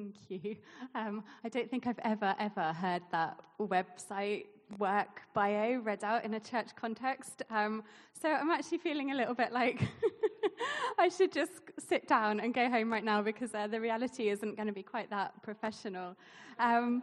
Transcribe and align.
Thank 0.00 0.44
you. 0.44 0.56
Um, 0.94 1.22
I 1.44 1.50
don't 1.50 1.70
think 1.70 1.86
I've 1.86 1.98
ever, 1.98 2.34
ever 2.38 2.72
heard 2.72 3.02
that 3.12 3.38
website 3.60 4.46
work 4.78 5.20
bio 5.34 5.76
read 5.80 6.02
out 6.04 6.24
in 6.24 6.32
a 6.32 6.40
church 6.40 6.74
context. 6.74 7.42
Um, 7.50 7.82
so 8.18 8.30
I'm 8.30 8.50
actually 8.50 8.78
feeling 8.78 9.10
a 9.10 9.14
little 9.14 9.34
bit 9.34 9.52
like 9.52 9.82
I 10.98 11.10
should 11.10 11.32
just 11.32 11.52
sit 11.78 12.08
down 12.08 12.40
and 12.40 12.54
go 12.54 12.70
home 12.70 12.90
right 12.90 13.04
now 13.04 13.20
because 13.20 13.54
uh, 13.54 13.66
the 13.66 13.78
reality 13.78 14.30
isn't 14.30 14.56
going 14.56 14.68
to 14.68 14.72
be 14.72 14.82
quite 14.82 15.10
that 15.10 15.42
professional. 15.42 16.16
Um, 16.58 17.02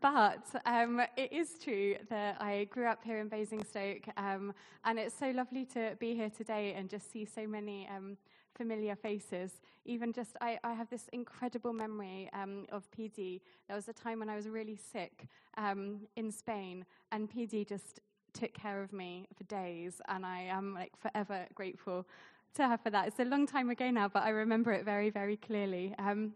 but 0.00 0.46
um, 0.64 1.02
it 1.18 1.30
is 1.30 1.50
true 1.62 1.96
that 2.08 2.40
I 2.40 2.64
grew 2.70 2.86
up 2.86 3.04
here 3.04 3.18
in 3.18 3.28
Basingstoke, 3.28 4.08
um, 4.16 4.54
and 4.86 4.98
it's 4.98 5.14
so 5.14 5.30
lovely 5.32 5.66
to 5.66 5.96
be 6.00 6.14
here 6.14 6.30
today 6.30 6.72
and 6.78 6.88
just 6.88 7.12
see 7.12 7.26
so 7.26 7.46
many 7.46 7.86
um, 7.94 8.16
familiar 8.58 8.96
faces. 8.96 9.60
Even 9.84 10.12
just, 10.12 10.36
I, 10.40 10.58
I 10.64 10.74
have 10.74 10.90
this 10.90 11.08
incredible 11.12 11.72
memory 11.72 12.28
um, 12.34 12.66
of 12.70 12.90
PD. 12.90 13.40
There 13.68 13.76
was 13.76 13.88
a 13.88 13.92
time 13.92 14.18
when 14.18 14.28
I 14.28 14.36
was 14.36 14.48
really 14.48 14.76
sick 14.76 15.26
um, 15.56 16.00
in 16.16 16.30
Spain, 16.30 16.84
and 17.12 17.30
PD 17.30 17.66
just 17.66 18.00
took 18.34 18.52
care 18.52 18.82
of 18.82 18.92
me 18.92 19.26
for 19.36 19.44
days, 19.44 20.02
and 20.08 20.26
I 20.26 20.42
am 20.42 20.74
like 20.74 20.92
forever 20.96 21.46
grateful 21.54 22.06
to 22.54 22.68
her 22.68 22.76
for 22.76 22.90
that. 22.90 23.08
It's 23.08 23.20
a 23.20 23.24
long 23.24 23.46
time 23.46 23.70
ago 23.70 23.90
now, 23.90 24.08
but 24.08 24.24
I 24.24 24.30
remember 24.30 24.72
it 24.72 24.84
very, 24.84 25.10
very 25.10 25.36
clearly. 25.36 25.94
Um, 25.98 26.34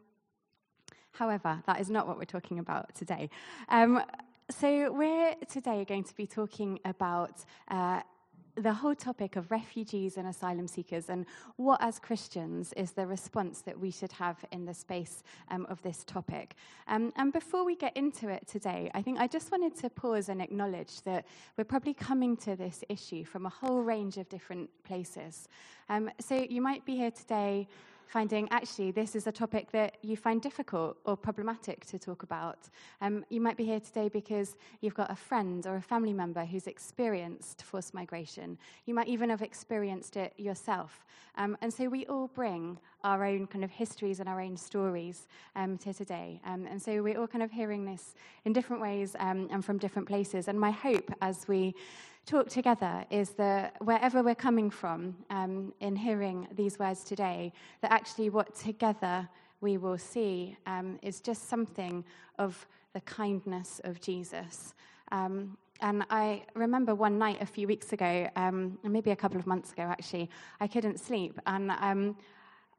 however, 1.12 1.62
that 1.66 1.80
is 1.80 1.90
not 1.90 2.06
what 2.06 2.16
we're 2.16 2.24
talking 2.24 2.58
about 2.58 2.94
today. 2.94 3.28
Um, 3.68 4.02
so, 4.50 4.92
we're 4.92 5.34
today 5.48 5.84
going 5.84 6.04
to 6.04 6.14
be 6.14 6.26
talking 6.26 6.78
about 6.84 7.44
uh, 7.68 8.00
the 8.56 8.72
whole 8.72 8.94
topic 8.94 9.36
of 9.36 9.50
refugees 9.50 10.16
and 10.18 10.28
asylum 10.28 10.68
seekers 10.68 11.08
and 11.08 11.24
what, 11.56 11.82
as 11.82 11.98
Christians, 11.98 12.72
is 12.74 12.92
the 12.92 13.06
response 13.06 13.62
that 13.62 13.78
we 13.78 13.90
should 13.90 14.12
have 14.12 14.44
in 14.52 14.66
the 14.66 14.74
space 14.74 15.22
um, 15.50 15.66
of 15.70 15.80
this 15.82 16.04
topic. 16.04 16.54
Um, 16.86 17.12
and 17.16 17.32
before 17.32 17.64
we 17.64 17.76
get 17.76 17.96
into 17.96 18.28
it 18.28 18.46
today, 18.46 18.90
I 18.94 19.00
think 19.00 19.18
I 19.18 19.26
just 19.26 19.50
wanted 19.50 19.74
to 19.76 19.88
pause 19.88 20.28
and 20.28 20.42
acknowledge 20.42 21.00
that 21.02 21.26
we're 21.56 21.64
probably 21.64 21.94
coming 21.94 22.36
to 22.38 22.54
this 22.54 22.84
issue 22.88 23.24
from 23.24 23.46
a 23.46 23.50
whole 23.50 23.82
range 23.82 24.18
of 24.18 24.28
different 24.28 24.68
places. 24.84 25.48
Um, 25.88 26.10
so 26.20 26.34
you 26.48 26.60
might 26.60 26.84
be 26.84 26.96
here 26.96 27.10
today 27.10 27.68
finding 28.12 28.46
actually 28.50 28.90
this 28.90 29.16
is 29.16 29.26
a 29.26 29.32
topic 29.32 29.72
that 29.72 29.96
you 30.02 30.18
find 30.18 30.42
difficult 30.42 30.98
or 31.06 31.16
problematic 31.16 31.86
to 31.86 31.98
talk 31.98 32.22
about. 32.22 32.68
Um, 33.00 33.24
you 33.30 33.40
might 33.40 33.56
be 33.56 33.64
here 33.64 33.80
today 33.80 34.10
because 34.10 34.54
you've 34.82 34.94
got 34.94 35.10
a 35.10 35.16
friend 35.16 35.66
or 35.66 35.76
a 35.76 35.80
family 35.80 36.12
member 36.12 36.44
who's 36.44 36.66
experienced 36.66 37.62
forced 37.62 37.94
migration. 37.94 38.58
You 38.84 38.92
might 38.92 39.08
even 39.08 39.30
have 39.30 39.40
experienced 39.40 40.18
it 40.18 40.34
yourself. 40.36 41.06
Um, 41.38 41.56
and 41.62 41.72
so 41.72 41.88
we 41.88 42.04
all 42.04 42.28
bring 42.28 42.78
our 43.02 43.24
own 43.24 43.46
kind 43.46 43.64
of 43.64 43.70
histories 43.70 44.20
and 44.20 44.28
our 44.28 44.42
own 44.42 44.58
stories 44.58 45.26
um, 45.56 45.78
to 45.78 45.94
today. 45.94 46.38
Um, 46.44 46.66
and 46.66 46.80
so 46.80 47.02
we're 47.02 47.18
all 47.18 47.26
kind 47.26 47.42
of 47.42 47.50
hearing 47.50 47.86
this 47.86 48.14
in 48.44 48.52
different 48.52 48.82
ways 48.82 49.16
um, 49.20 49.48
and 49.50 49.64
from 49.64 49.78
different 49.78 50.06
places. 50.06 50.48
And 50.48 50.60
my 50.60 50.70
hope 50.70 51.10
as 51.22 51.48
we 51.48 51.74
talk 52.26 52.48
together 52.48 53.04
is 53.10 53.30
that 53.30 53.76
wherever 53.80 54.22
we're 54.22 54.34
coming 54.34 54.70
from 54.70 55.16
um, 55.30 55.72
in 55.80 55.96
hearing 55.96 56.46
these 56.54 56.78
words 56.78 57.04
today, 57.04 57.52
that 57.80 57.90
actually 57.90 58.30
what 58.30 58.54
together 58.54 59.28
we 59.60 59.76
will 59.76 59.98
see 59.98 60.56
um, 60.66 60.98
is 61.02 61.20
just 61.20 61.48
something 61.48 62.04
of 62.38 62.66
the 62.92 63.00
kindness 63.02 63.80
of 63.84 64.00
Jesus. 64.00 64.74
Um, 65.10 65.56
and 65.80 66.04
I 66.10 66.44
remember 66.54 66.94
one 66.94 67.18
night 67.18 67.38
a 67.40 67.46
few 67.46 67.66
weeks 67.66 67.92
ago, 67.92 68.28
um, 68.36 68.78
maybe 68.84 69.10
a 69.10 69.16
couple 69.16 69.38
of 69.38 69.46
months 69.46 69.72
ago 69.72 69.82
actually, 69.82 70.30
I 70.60 70.68
couldn't 70.68 71.00
sleep. 71.00 71.40
And 71.46 71.72
um, 71.72 72.16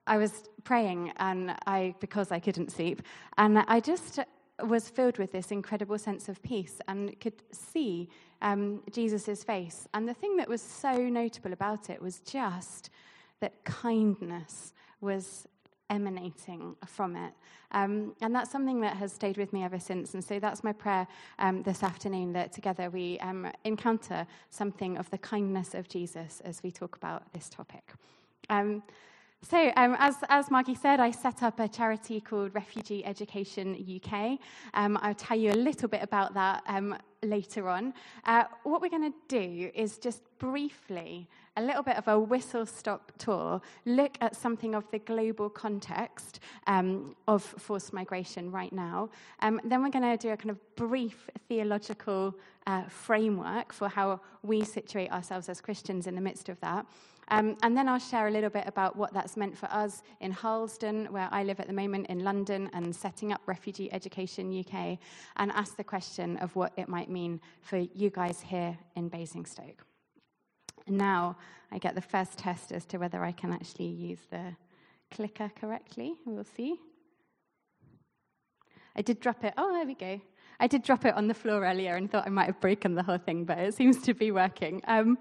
I 0.07 0.17
was 0.17 0.49
praying 0.63 1.11
and 1.17 1.55
I, 1.65 1.95
because 1.99 2.31
I 2.31 2.39
couldn't 2.39 2.71
sleep. 2.71 3.01
And 3.37 3.59
I 3.59 3.79
just 3.79 4.19
was 4.61 4.89
filled 4.89 5.17
with 5.17 5.31
this 5.31 5.51
incredible 5.51 5.97
sense 5.97 6.29
of 6.29 6.41
peace 6.43 6.79
and 6.87 7.19
could 7.19 7.41
see 7.51 8.09
um, 8.41 8.81
Jesus' 8.91 9.43
face. 9.43 9.87
And 9.93 10.07
the 10.07 10.13
thing 10.13 10.37
that 10.37 10.47
was 10.47 10.61
so 10.61 10.95
notable 10.97 11.53
about 11.53 11.89
it 11.89 12.01
was 12.01 12.19
just 12.19 12.89
that 13.39 13.63
kindness 13.63 14.73
was 15.01 15.47
emanating 15.89 16.75
from 16.85 17.15
it. 17.15 17.33
Um, 17.71 18.15
and 18.21 18.33
that's 18.33 18.51
something 18.51 18.81
that 18.81 18.97
has 18.97 19.11
stayed 19.11 19.37
with 19.37 19.51
me 19.51 19.63
ever 19.63 19.79
since. 19.79 20.13
And 20.13 20.23
so 20.23 20.39
that's 20.39 20.63
my 20.63 20.71
prayer 20.71 21.07
um, 21.39 21.63
this 21.63 21.81
afternoon 21.81 22.33
that 22.33 22.53
together 22.53 22.89
we 22.89 23.19
um, 23.19 23.51
encounter 23.63 24.27
something 24.49 24.97
of 24.97 25.09
the 25.09 25.17
kindness 25.17 25.73
of 25.73 25.87
Jesus 25.87 26.41
as 26.45 26.61
we 26.61 26.71
talk 26.71 26.95
about 26.95 27.33
this 27.33 27.49
topic. 27.49 27.93
So, 29.49 29.73
um, 29.75 29.97
as, 29.99 30.15
as 30.29 30.49
Margie 30.49 30.73
said, 30.73 31.01
I 31.01 31.11
set 31.11 31.43
up 31.43 31.59
a 31.59 31.67
charity 31.67 32.21
called 32.21 32.55
Refugee 32.55 33.03
Education 33.03 33.75
UK. 33.75 34.39
Um, 34.73 34.97
I'll 35.01 35.13
tell 35.13 35.37
you 35.37 35.51
a 35.51 35.53
little 35.53 35.89
bit 35.89 36.01
about 36.01 36.33
that 36.35 36.63
um, 36.65 36.95
later 37.21 37.67
on. 37.67 37.93
Uh, 38.23 38.45
what 38.63 38.81
we're 38.81 38.87
going 38.87 39.11
to 39.11 39.17
do 39.27 39.69
is 39.75 39.97
just 39.97 40.21
briefly, 40.39 41.27
a 41.57 41.61
little 41.61 41.83
bit 41.83 41.97
of 41.97 42.07
a 42.07 42.17
whistle 42.17 42.65
stop 42.65 43.11
tour, 43.17 43.59
look 43.83 44.17
at 44.21 44.33
something 44.33 44.75
of 44.75 44.89
the 44.91 44.99
global 44.99 45.49
context 45.49 46.39
um, 46.67 47.13
of 47.27 47.43
forced 47.43 47.91
migration 47.91 48.49
right 48.49 48.71
now. 48.71 49.09
Um, 49.41 49.59
then 49.65 49.83
we're 49.83 49.89
going 49.89 50.09
to 50.09 50.15
do 50.15 50.31
a 50.31 50.37
kind 50.37 50.51
of 50.51 50.75
brief 50.77 51.29
theological 51.49 52.33
uh, 52.65 52.83
framework 52.83 53.73
for 53.73 53.89
how 53.89 54.21
we 54.41 54.63
situate 54.63 55.11
ourselves 55.11 55.49
as 55.49 55.59
Christians 55.59 56.07
in 56.07 56.15
the 56.15 56.21
midst 56.21 56.47
of 56.47 56.57
that. 56.61 56.85
Um, 57.29 57.57
and 57.63 57.75
then 57.75 57.87
I'll 57.87 57.99
share 57.99 58.27
a 58.27 58.31
little 58.31 58.49
bit 58.49 58.65
about 58.67 58.95
what 58.95 59.13
that's 59.13 59.37
meant 59.37 59.57
for 59.57 59.67
us 59.71 60.03
in 60.19 60.31
Harlesden, 60.31 61.11
where 61.11 61.29
I 61.31 61.43
live 61.43 61.59
at 61.59 61.67
the 61.67 61.73
moment 61.73 62.07
in 62.07 62.23
London, 62.23 62.69
and 62.73 62.95
setting 62.95 63.31
up 63.31 63.41
Refugee 63.45 63.91
Education 63.91 64.59
UK, 64.59 64.97
and 65.37 65.51
ask 65.51 65.77
the 65.77 65.83
question 65.83 66.37
of 66.37 66.55
what 66.55 66.73
it 66.77 66.89
might 66.89 67.09
mean 67.09 67.39
for 67.61 67.77
you 67.77 68.09
guys 68.09 68.41
here 68.41 68.77
in 68.95 69.09
Basingstoke. 69.09 69.85
Now 70.87 71.37
I 71.71 71.77
get 71.77 71.95
the 71.95 72.01
first 72.01 72.37
test 72.37 72.71
as 72.71 72.85
to 72.87 72.97
whether 72.97 73.23
I 73.23 73.31
can 73.31 73.53
actually 73.53 73.87
use 73.87 74.19
the 74.29 74.55
clicker 75.11 75.51
correctly. 75.59 76.15
We'll 76.25 76.43
see. 76.43 76.79
I 78.95 79.01
did 79.01 79.19
drop 79.19 79.43
it. 79.43 79.53
Oh, 79.57 79.71
there 79.73 79.85
we 79.85 79.95
go. 79.95 80.21
I 80.59 80.67
did 80.67 80.83
drop 80.83 81.05
it 81.05 81.13
on 81.15 81.27
the 81.27 81.33
floor 81.33 81.65
earlier 81.65 81.95
and 81.95 82.09
thought 82.09 82.25
I 82.25 82.29
might 82.29 82.45
have 82.45 82.59
broken 82.59 82.95
the 82.95 83.03
whole 83.03 83.17
thing, 83.17 83.45
but 83.45 83.57
it 83.57 83.73
seems 83.73 84.01
to 84.03 84.13
be 84.13 84.31
working. 84.31 84.81
Um, 84.87 85.17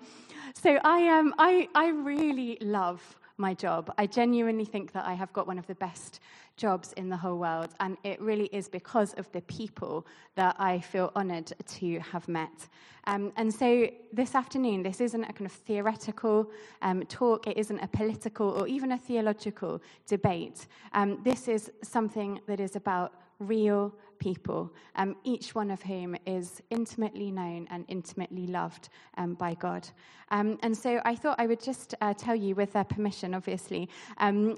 so 0.55 0.79
I, 0.85 1.09
um, 1.09 1.35
I, 1.39 1.69
I 1.75 1.89
really 1.89 2.59
love 2.61 3.01
my 3.39 3.55
job. 3.55 3.93
I 3.99 4.07
genuinely 4.07 4.65
think 4.65 4.93
that 4.93 5.07
I 5.07 5.15
have 5.15 5.33
got 5.33 5.47
one 5.47 5.59
of 5.59 5.67
the 5.67 5.75
best 5.75 6.21
jobs 6.57 6.93
in 6.95 7.09
the 7.09 7.17
whole 7.17 7.39
world, 7.39 7.71
and 7.81 7.97
it 8.05 8.21
really 8.21 8.49
is 8.53 8.69
because 8.69 9.15
of 9.15 9.31
the 9.33 9.41
people 9.43 10.07
that 10.37 10.55
I 10.59 10.81
feel 10.81 11.11
honoured 11.17 11.53
to 11.67 11.99
have 12.01 12.29
met. 12.29 12.69
Um, 13.07 13.33
and 13.37 13.53
so 13.53 13.89
this 14.13 14.35
afternoon, 14.35 14.83
this 14.83 15.01
isn't 15.01 15.25
a 15.25 15.33
kind 15.33 15.47
of 15.47 15.53
theoretical 15.53 16.51
um, 16.83 17.05
talk, 17.07 17.47
it 17.47 17.57
isn't 17.57 17.81
a 17.81 17.89
political 17.89 18.51
or 18.51 18.69
even 18.69 18.93
a 18.93 18.99
theological 18.99 19.83
debate. 20.07 20.67
Um, 20.93 21.19
this 21.25 21.49
is 21.49 21.71
something 21.83 22.41
that 22.47 22.61
is 22.61 22.77
about 22.77 23.15
real 23.41 23.93
people, 24.23 24.73
um, 24.95 25.17
each 25.25 25.55
one 25.55 25.71
of 25.73 25.83
whom 25.83 26.17
is 26.27 26.63
intimately 26.71 27.31
known 27.31 27.67
and 27.73 27.85
intimately 27.89 28.47
loved 28.47 28.89
um, 29.17 29.35
by 29.35 29.55
God. 29.55 29.89
Um, 30.31 30.59
and 30.63 30.77
so 30.77 31.01
I 31.05 31.15
thought 31.17 31.37
I 31.41 31.47
would 31.47 31.61
just 31.61 31.95
uh, 32.01 32.15
tell 32.15 32.37
you, 32.37 32.55
with 32.55 32.73
their 32.73 32.85
permission, 32.85 33.35
obviously, 33.35 33.89
um, 34.19 34.57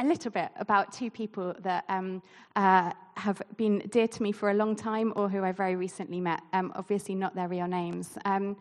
a 0.00 0.04
little 0.04 0.30
bit 0.30 0.50
about 0.56 0.92
two 0.92 1.10
people 1.10 1.54
that 1.60 1.84
um, 1.88 2.22
uh, 2.56 2.92
have 3.18 3.42
been 3.56 3.80
dear 3.90 4.08
to 4.08 4.22
me 4.22 4.32
for 4.32 4.50
a 4.50 4.54
long 4.54 4.76
time 4.76 5.12
or 5.16 5.28
who 5.28 5.42
I 5.42 5.52
very 5.52 5.76
recently 5.76 6.20
met. 6.20 6.40
Um, 6.52 6.72
obviously, 6.76 7.14
not 7.14 7.34
their 7.34 7.48
real 7.48 7.66
names. 7.66 8.16
Um, 8.24 8.56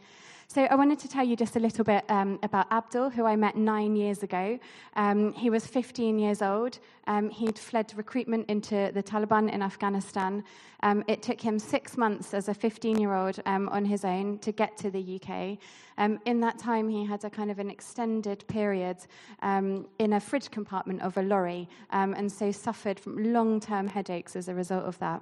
so 0.49 0.63
I 0.63 0.75
wanted 0.75 0.97
to 0.99 1.09
tell 1.09 1.25
you 1.25 1.35
just 1.35 1.57
a 1.57 1.59
little 1.59 1.83
bit 1.83 2.05
um, 2.07 2.39
about 2.41 2.71
Abdul, 2.71 3.09
who 3.09 3.25
I 3.25 3.35
met 3.35 3.57
nine 3.57 3.97
years 3.97 4.23
ago. 4.23 4.57
Um, 4.95 5.33
he 5.33 5.49
was 5.49 5.67
15 5.67 6.17
years 6.17 6.41
old. 6.41 6.79
Um, 7.05 7.29
he'd 7.29 7.59
fled 7.59 7.91
recruitment 7.97 8.49
into 8.49 8.89
the 8.93 9.03
Taliban 9.03 9.51
in 9.51 9.61
Afghanistan. 9.61 10.45
Um, 10.83 11.03
it 11.07 11.21
took 11.21 11.41
him 11.41 11.59
six 11.59 11.97
months 11.97 12.33
as 12.33 12.47
a 12.47 12.53
15 12.53 12.97
year 12.97 13.13
old 13.13 13.41
um, 13.45 13.67
on 13.69 13.83
his 13.83 14.05
own 14.05 14.39
to 14.39 14.53
get 14.53 14.77
to 14.77 14.89
the 14.89 15.19
UK. 15.21 15.57
Um, 15.97 16.19
in 16.25 16.39
that 16.41 16.57
time, 16.57 16.87
he 16.87 17.03
had 17.03 17.25
a 17.25 17.29
kind 17.29 17.51
of 17.51 17.59
an 17.59 17.69
extended 17.69 18.47
period 18.47 18.97
in 19.43 20.13
a 20.13 20.19
fridge 20.19 20.49
compartment 20.49 21.01
of 21.01 21.17
a 21.17 21.23
lorry, 21.23 21.67
and 21.89 22.31
so 22.31 22.51
suffered 22.51 22.99
from 22.99 23.33
long 23.33 23.59
term 23.59 23.87
headaches 23.87 24.35
as 24.35 24.46
a 24.47 24.55
result 24.55 24.85
of 24.85 24.97
that. 24.99 25.21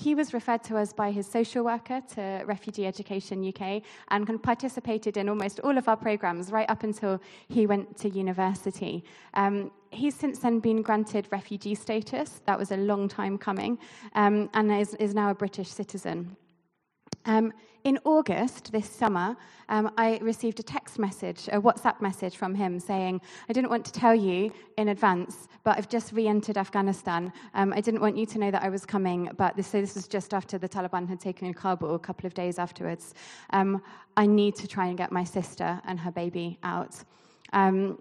He 0.00 0.14
was 0.14 0.32
referred 0.32 0.64
to 0.64 0.78
us 0.78 0.94
by 0.94 1.10
his 1.10 1.26
social 1.26 1.62
worker 1.62 2.00
to 2.14 2.42
Refugee 2.46 2.86
Education 2.86 3.46
UK 3.46 3.82
and 4.08 4.42
participated 4.42 5.18
in 5.18 5.28
almost 5.28 5.60
all 5.60 5.76
of 5.76 5.88
our 5.88 5.96
programs 5.96 6.50
right 6.50 6.68
up 6.70 6.84
until 6.84 7.20
he 7.48 7.66
went 7.66 7.98
to 7.98 8.08
university. 8.08 9.04
Um, 9.34 9.70
he's 9.90 10.14
since 10.14 10.38
then 10.38 10.58
been 10.58 10.80
granted 10.80 11.28
refugee 11.30 11.74
status. 11.74 12.40
That 12.46 12.58
was 12.58 12.72
a 12.72 12.78
long 12.78 13.08
time 13.08 13.36
coming, 13.36 13.78
um, 14.14 14.48
and 14.54 14.72
is, 14.72 14.94
is 14.94 15.14
now 15.14 15.30
a 15.30 15.34
British 15.34 15.68
citizen. 15.68 16.34
Um, 17.24 17.52
in 17.84 17.98
August 18.04 18.72
this 18.72 18.88
summer, 18.88 19.36
um, 19.70 19.90
I 19.96 20.18
received 20.18 20.60
a 20.60 20.62
text 20.62 20.98
message, 20.98 21.48
a 21.50 21.60
WhatsApp 21.60 22.00
message 22.00 22.36
from 22.36 22.54
him 22.54 22.78
saying, 22.78 23.22
I 23.48 23.52
didn't 23.52 23.70
want 23.70 23.86
to 23.86 23.92
tell 23.92 24.14
you 24.14 24.52
in 24.76 24.88
advance, 24.88 25.48
but 25.64 25.78
I've 25.78 25.88
just 25.88 26.12
re 26.12 26.28
entered 26.28 26.58
Afghanistan. 26.58 27.32
Um, 27.54 27.72
I 27.72 27.80
didn't 27.80 28.00
want 28.00 28.18
you 28.18 28.26
to 28.26 28.38
know 28.38 28.50
that 28.50 28.62
I 28.62 28.68
was 28.68 28.84
coming, 28.84 29.30
but 29.38 29.56
this, 29.56 29.68
so 29.68 29.80
this 29.80 29.94
was 29.94 30.06
just 30.06 30.34
after 30.34 30.58
the 30.58 30.68
Taliban 30.68 31.08
had 31.08 31.20
taken 31.20 31.54
Kabul, 31.54 31.94
a 31.94 31.98
couple 31.98 32.26
of 32.26 32.34
days 32.34 32.58
afterwards. 32.58 33.14
Um, 33.50 33.82
I 34.16 34.26
need 34.26 34.56
to 34.56 34.68
try 34.68 34.86
and 34.86 34.98
get 34.98 35.10
my 35.10 35.24
sister 35.24 35.80
and 35.86 35.98
her 36.00 36.10
baby 36.10 36.58
out. 36.62 36.96
Um, 37.52 37.98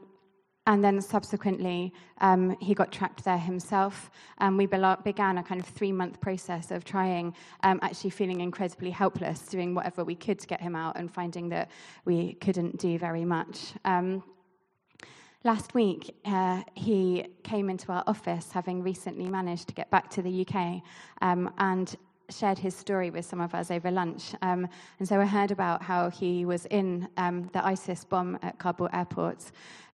and 0.69 0.83
then 0.83 1.01
subsequently, 1.01 1.91
um, 2.21 2.55
he 2.61 2.75
got 2.75 2.91
trapped 2.91 3.23
there 3.23 3.39
himself. 3.39 4.11
And 4.37 4.55
we 4.55 4.67
began 4.67 5.39
a 5.39 5.43
kind 5.43 5.59
of 5.59 5.65
three 5.65 5.91
month 5.91 6.21
process 6.21 6.69
of 6.69 6.85
trying, 6.85 7.33
um, 7.63 7.79
actually 7.81 8.11
feeling 8.11 8.41
incredibly 8.41 8.91
helpless, 8.91 9.39
doing 9.47 9.73
whatever 9.73 10.03
we 10.03 10.13
could 10.13 10.37
to 10.37 10.45
get 10.45 10.61
him 10.61 10.75
out, 10.75 10.95
and 10.95 11.11
finding 11.11 11.49
that 11.49 11.71
we 12.05 12.33
couldn't 12.33 12.77
do 12.77 12.99
very 12.99 13.25
much. 13.25 13.73
Um, 13.83 14.23
last 15.43 15.73
week, 15.73 16.15
uh, 16.25 16.61
he 16.75 17.25
came 17.43 17.71
into 17.71 17.91
our 17.91 18.03
office, 18.05 18.51
having 18.51 18.83
recently 18.83 19.25
managed 19.25 19.69
to 19.69 19.73
get 19.73 19.89
back 19.89 20.11
to 20.11 20.21
the 20.21 20.45
UK. 20.45 20.83
Um, 21.23 21.51
and 21.57 21.95
shared 22.29 22.59
his 22.59 22.75
story 22.75 23.09
with 23.09 23.25
some 23.25 23.41
of 23.41 23.55
us 23.55 23.71
over 23.71 23.89
lunch. 23.89 24.35
Um, 24.43 24.67
and 24.99 25.07
so 25.07 25.19
I 25.19 25.25
heard 25.25 25.49
about 25.49 25.81
how 25.81 26.11
he 26.11 26.45
was 26.45 26.67
in 26.67 27.07
um, 27.17 27.49
the 27.53 27.65
ISIS 27.65 28.03
bomb 28.03 28.37
at 28.43 28.59
Kabul 28.59 28.87
airport 28.93 29.51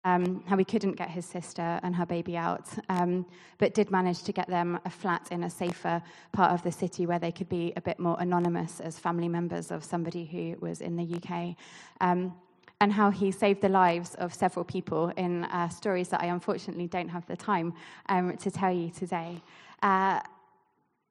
um, 0.05 0.43
how 0.47 0.57
he 0.57 0.65
couldn't 0.65 0.93
get 0.93 1.09
his 1.09 1.25
sister 1.25 1.79
and 1.83 1.95
her 1.95 2.05
baby 2.05 2.35
out, 2.35 2.67
um, 2.89 3.25
but 3.57 3.73
did 3.73 3.89
manage 3.91 4.23
to 4.23 4.31
get 4.31 4.47
them 4.47 4.79
a 4.85 4.89
flat 4.89 5.27
in 5.31 5.43
a 5.43 5.49
safer 5.49 6.01
part 6.31 6.51
of 6.51 6.61
the 6.63 6.71
city 6.71 7.05
where 7.05 7.19
they 7.19 7.31
could 7.31 7.49
be 7.49 7.73
a 7.77 7.81
bit 7.81 7.99
more 7.99 8.17
anonymous 8.19 8.79
as 8.79 8.99
family 8.99 9.29
members 9.29 9.71
of 9.71 9.83
somebody 9.83 10.25
who 10.25 10.55
was 10.59 10.81
in 10.81 10.95
the 10.95 11.15
UK. 11.15 11.55
Um, 12.01 12.33
and 12.81 12.91
how 12.91 13.09
he 13.09 13.31
saved 13.31 13.61
the 13.61 13.69
lives 13.69 14.13
of 14.15 14.33
several 14.33 14.65
people 14.65 15.07
in 15.15 15.45
uh, 15.45 15.69
stories 15.69 16.09
that 16.09 16.21
I 16.21 16.25
unfortunately 16.25 16.87
don't 16.87 17.07
have 17.07 17.25
the 17.27 17.37
time 17.37 17.73
um, 18.09 18.35
to 18.37 18.51
tell 18.51 18.73
you 18.73 18.89
today. 18.89 19.41
Uh, 19.81 20.19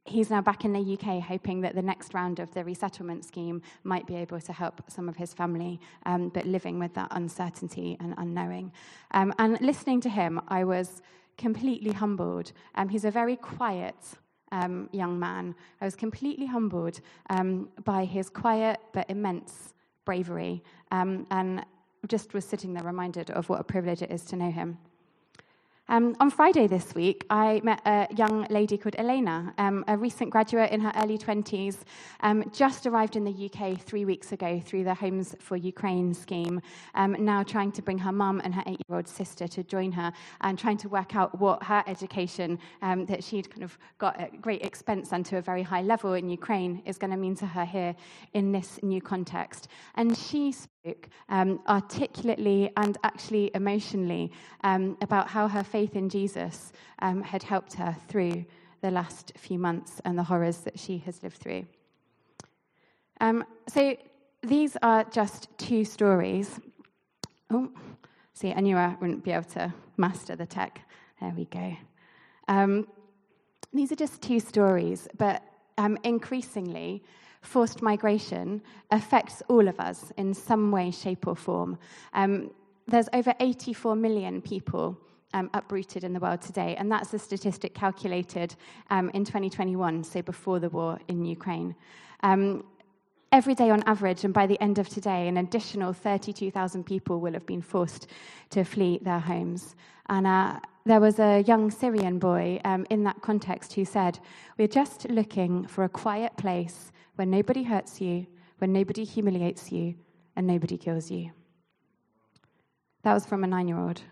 he's 0.04 0.30
now 0.30 0.40
back 0.40 0.64
in 0.64 0.72
the 0.72 0.80
UK, 0.94 1.22
hoping 1.22 1.60
that 1.60 1.74
the 1.74 1.82
next 1.82 2.14
round 2.14 2.38
of 2.38 2.52
the 2.54 2.64
resettlement 2.64 3.24
scheme 3.24 3.62
might 3.84 4.06
be 4.06 4.16
able 4.16 4.40
to 4.40 4.52
help 4.52 4.82
some 4.88 5.08
of 5.08 5.16
his 5.16 5.32
family, 5.32 5.80
um, 6.06 6.28
but 6.28 6.44
living 6.44 6.78
with 6.78 6.92
that 6.94 7.08
uncertainty 7.12 7.96
and 8.00 8.14
unknowing. 8.18 8.72
Um, 9.12 9.32
and 9.38 9.60
listening 9.60 10.00
to 10.02 10.08
him, 10.08 10.40
I 10.48 10.64
was 10.64 11.02
completely 11.38 11.92
humbled. 11.92 12.52
Um, 12.74 12.88
he's 12.88 13.04
a 13.04 13.10
very 13.10 13.36
quiet 13.36 13.96
um, 14.50 14.88
young 14.92 15.18
man. 15.18 15.54
I 15.80 15.84
was 15.84 15.94
completely 15.94 16.46
humbled 16.46 17.00
um, 17.30 17.68
by 17.84 18.04
his 18.04 18.28
quiet 18.28 18.80
but 18.92 19.08
immense 19.08 19.74
bravery, 20.04 20.62
um, 20.90 21.26
and 21.30 21.64
just 22.08 22.34
was 22.34 22.44
sitting 22.44 22.74
there 22.74 22.84
reminded 22.84 23.30
of 23.30 23.48
what 23.48 23.60
a 23.60 23.64
privilege 23.64 24.02
it 24.02 24.10
is 24.10 24.24
to 24.24 24.36
know 24.36 24.50
him. 24.50 24.78
Um, 25.92 26.16
on 26.20 26.30
Friday 26.30 26.66
this 26.68 26.94
week, 26.94 27.26
I 27.28 27.60
met 27.62 27.82
a 27.84 28.06
young 28.16 28.46
lady 28.48 28.78
called 28.78 28.96
Elena, 28.96 29.52
um, 29.58 29.84
a 29.88 29.94
recent 29.94 30.30
graduate 30.30 30.70
in 30.70 30.80
her 30.80 30.90
early 30.96 31.18
20s, 31.18 31.80
um, 32.20 32.50
just 32.50 32.86
arrived 32.86 33.14
in 33.14 33.24
the 33.24 33.50
UK 33.50 33.78
three 33.78 34.06
weeks 34.06 34.32
ago 34.32 34.58
through 34.64 34.84
the 34.84 34.94
Homes 34.94 35.36
for 35.38 35.54
Ukraine 35.54 36.14
scheme, 36.14 36.62
um, 36.94 37.14
now 37.22 37.42
trying 37.42 37.70
to 37.72 37.82
bring 37.82 37.98
her 37.98 38.10
mum 38.10 38.40
and 38.42 38.54
her 38.54 38.62
eight 38.64 38.80
year 38.88 38.96
old 38.96 39.06
sister 39.06 39.46
to 39.48 39.62
join 39.64 39.92
her 39.92 40.10
and 40.40 40.58
trying 40.58 40.78
to 40.78 40.88
work 40.88 41.14
out 41.14 41.38
what 41.38 41.62
her 41.62 41.84
education 41.86 42.58
um, 42.80 43.04
that 43.04 43.22
she'd 43.22 43.50
kind 43.50 43.62
of 43.62 43.76
got 43.98 44.18
at 44.18 44.40
great 44.40 44.62
expense 44.62 45.12
and 45.12 45.26
to 45.26 45.36
a 45.36 45.42
very 45.42 45.62
high 45.62 45.82
level 45.82 46.14
in 46.14 46.26
Ukraine 46.30 46.80
is 46.86 46.96
going 46.96 47.10
to 47.10 47.18
mean 47.18 47.34
to 47.34 47.44
her 47.44 47.66
here 47.66 47.94
in 48.32 48.50
this 48.50 48.80
new 48.82 49.02
context. 49.02 49.68
And 49.96 50.16
she 50.16 50.54
um, 51.28 51.60
articulately 51.68 52.70
and 52.76 52.98
actually 53.04 53.50
emotionally 53.54 54.32
about 54.62 55.28
how 55.28 55.48
her 55.48 55.62
faith 55.62 55.96
in 55.96 56.08
Jesus 56.08 56.72
um, 57.00 57.22
had 57.22 57.42
helped 57.42 57.74
her 57.74 57.96
through 58.08 58.44
the 58.80 58.90
last 58.90 59.32
few 59.36 59.58
months 59.58 60.00
and 60.04 60.18
the 60.18 60.24
horrors 60.24 60.58
that 60.58 60.78
she 60.78 60.98
has 60.98 61.22
lived 61.22 61.36
through. 61.36 61.64
Um, 63.20 63.44
so 63.68 63.96
these 64.42 64.76
are 64.82 65.04
just 65.04 65.48
two 65.56 65.84
stories. 65.84 66.58
Oh, 67.50 67.70
see, 68.34 68.52
I 68.52 68.60
knew 68.60 68.76
I 68.76 68.96
wouldn't 69.00 69.22
be 69.22 69.30
able 69.30 69.44
to 69.50 69.72
master 69.96 70.34
the 70.34 70.46
tech. 70.46 70.80
There 71.20 71.32
we 71.36 71.44
go. 71.44 71.76
Um, 72.48 72.88
these 73.72 73.92
are 73.92 73.96
just 73.96 74.20
two 74.20 74.40
stories, 74.40 75.08
but 75.16 75.42
um, 75.78 75.96
increasingly, 76.02 77.04
forced 77.42 77.82
migration 77.82 78.62
affects 78.90 79.42
all 79.48 79.68
of 79.68 79.78
us 79.78 80.12
in 80.16 80.32
some 80.32 80.70
way, 80.70 80.90
shape, 80.90 81.26
or 81.26 81.36
form. 81.36 81.78
Um, 82.14 82.50
there's 82.86 83.08
over 83.12 83.34
84 83.38 83.94
million 83.96 84.40
people 84.40 84.98
um, 85.34 85.50
uprooted 85.54 86.04
in 86.04 86.12
the 86.12 86.20
world 86.20 86.40
today. 86.40 86.76
And 86.76 86.90
that's 86.90 87.12
a 87.14 87.18
statistic 87.18 87.74
calculated 87.74 88.54
um, 88.90 89.10
in 89.14 89.24
2021, 89.24 90.04
so 90.04 90.22
before 90.22 90.58
the 90.58 90.68
war 90.68 90.98
in 91.08 91.24
Ukraine. 91.24 91.74
Um, 92.22 92.64
every 93.32 93.54
day 93.54 93.70
on 93.70 93.82
average, 93.84 94.24
and 94.24 94.34
by 94.34 94.46
the 94.46 94.60
end 94.60 94.78
of 94.78 94.88
today, 94.88 95.26
an 95.26 95.38
additional 95.38 95.92
32,000 95.92 96.84
people 96.84 97.18
will 97.18 97.32
have 97.32 97.46
been 97.46 97.62
forced 97.62 98.06
to 98.50 98.62
flee 98.62 99.00
their 99.02 99.18
homes. 99.18 99.74
And 100.06 100.26
uh, 100.26 100.60
there 100.84 101.00
was 101.00 101.18
a 101.18 101.40
young 101.40 101.70
Syrian 101.70 102.18
boy 102.18 102.60
um, 102.64 102.86
in 102.90 103.04
that 103.04 103.22
context 103.22 103.72
who 103.72 103.84
said, 103.86 104.18
We're 104.58 104.68
just 104.68 105.08
looking 105.08 105.66
for 105.66 105.84
a 105.84 105.88
quiet 105.88 106.36
place 106.36 106.92
where 107.16 107.26
nobody 107.26 107.62
hurts 107.62 108.00
you, 108.00 108.26
where 108.58 108.68
nobody 108.68 109.04
humiliates 109.04 109.72
you, 109.72 109.94
and 110.36 110.46
nobody 110.46 110.76
kills 110.76 111.10
you. 111.10 111.30
That 113.02 113.14
was 113.14 113.24
from 113.24 113.44
a 113.44 113.46
nine 113.46 113.66
year 113.66 113.78
old. 113.78 114.02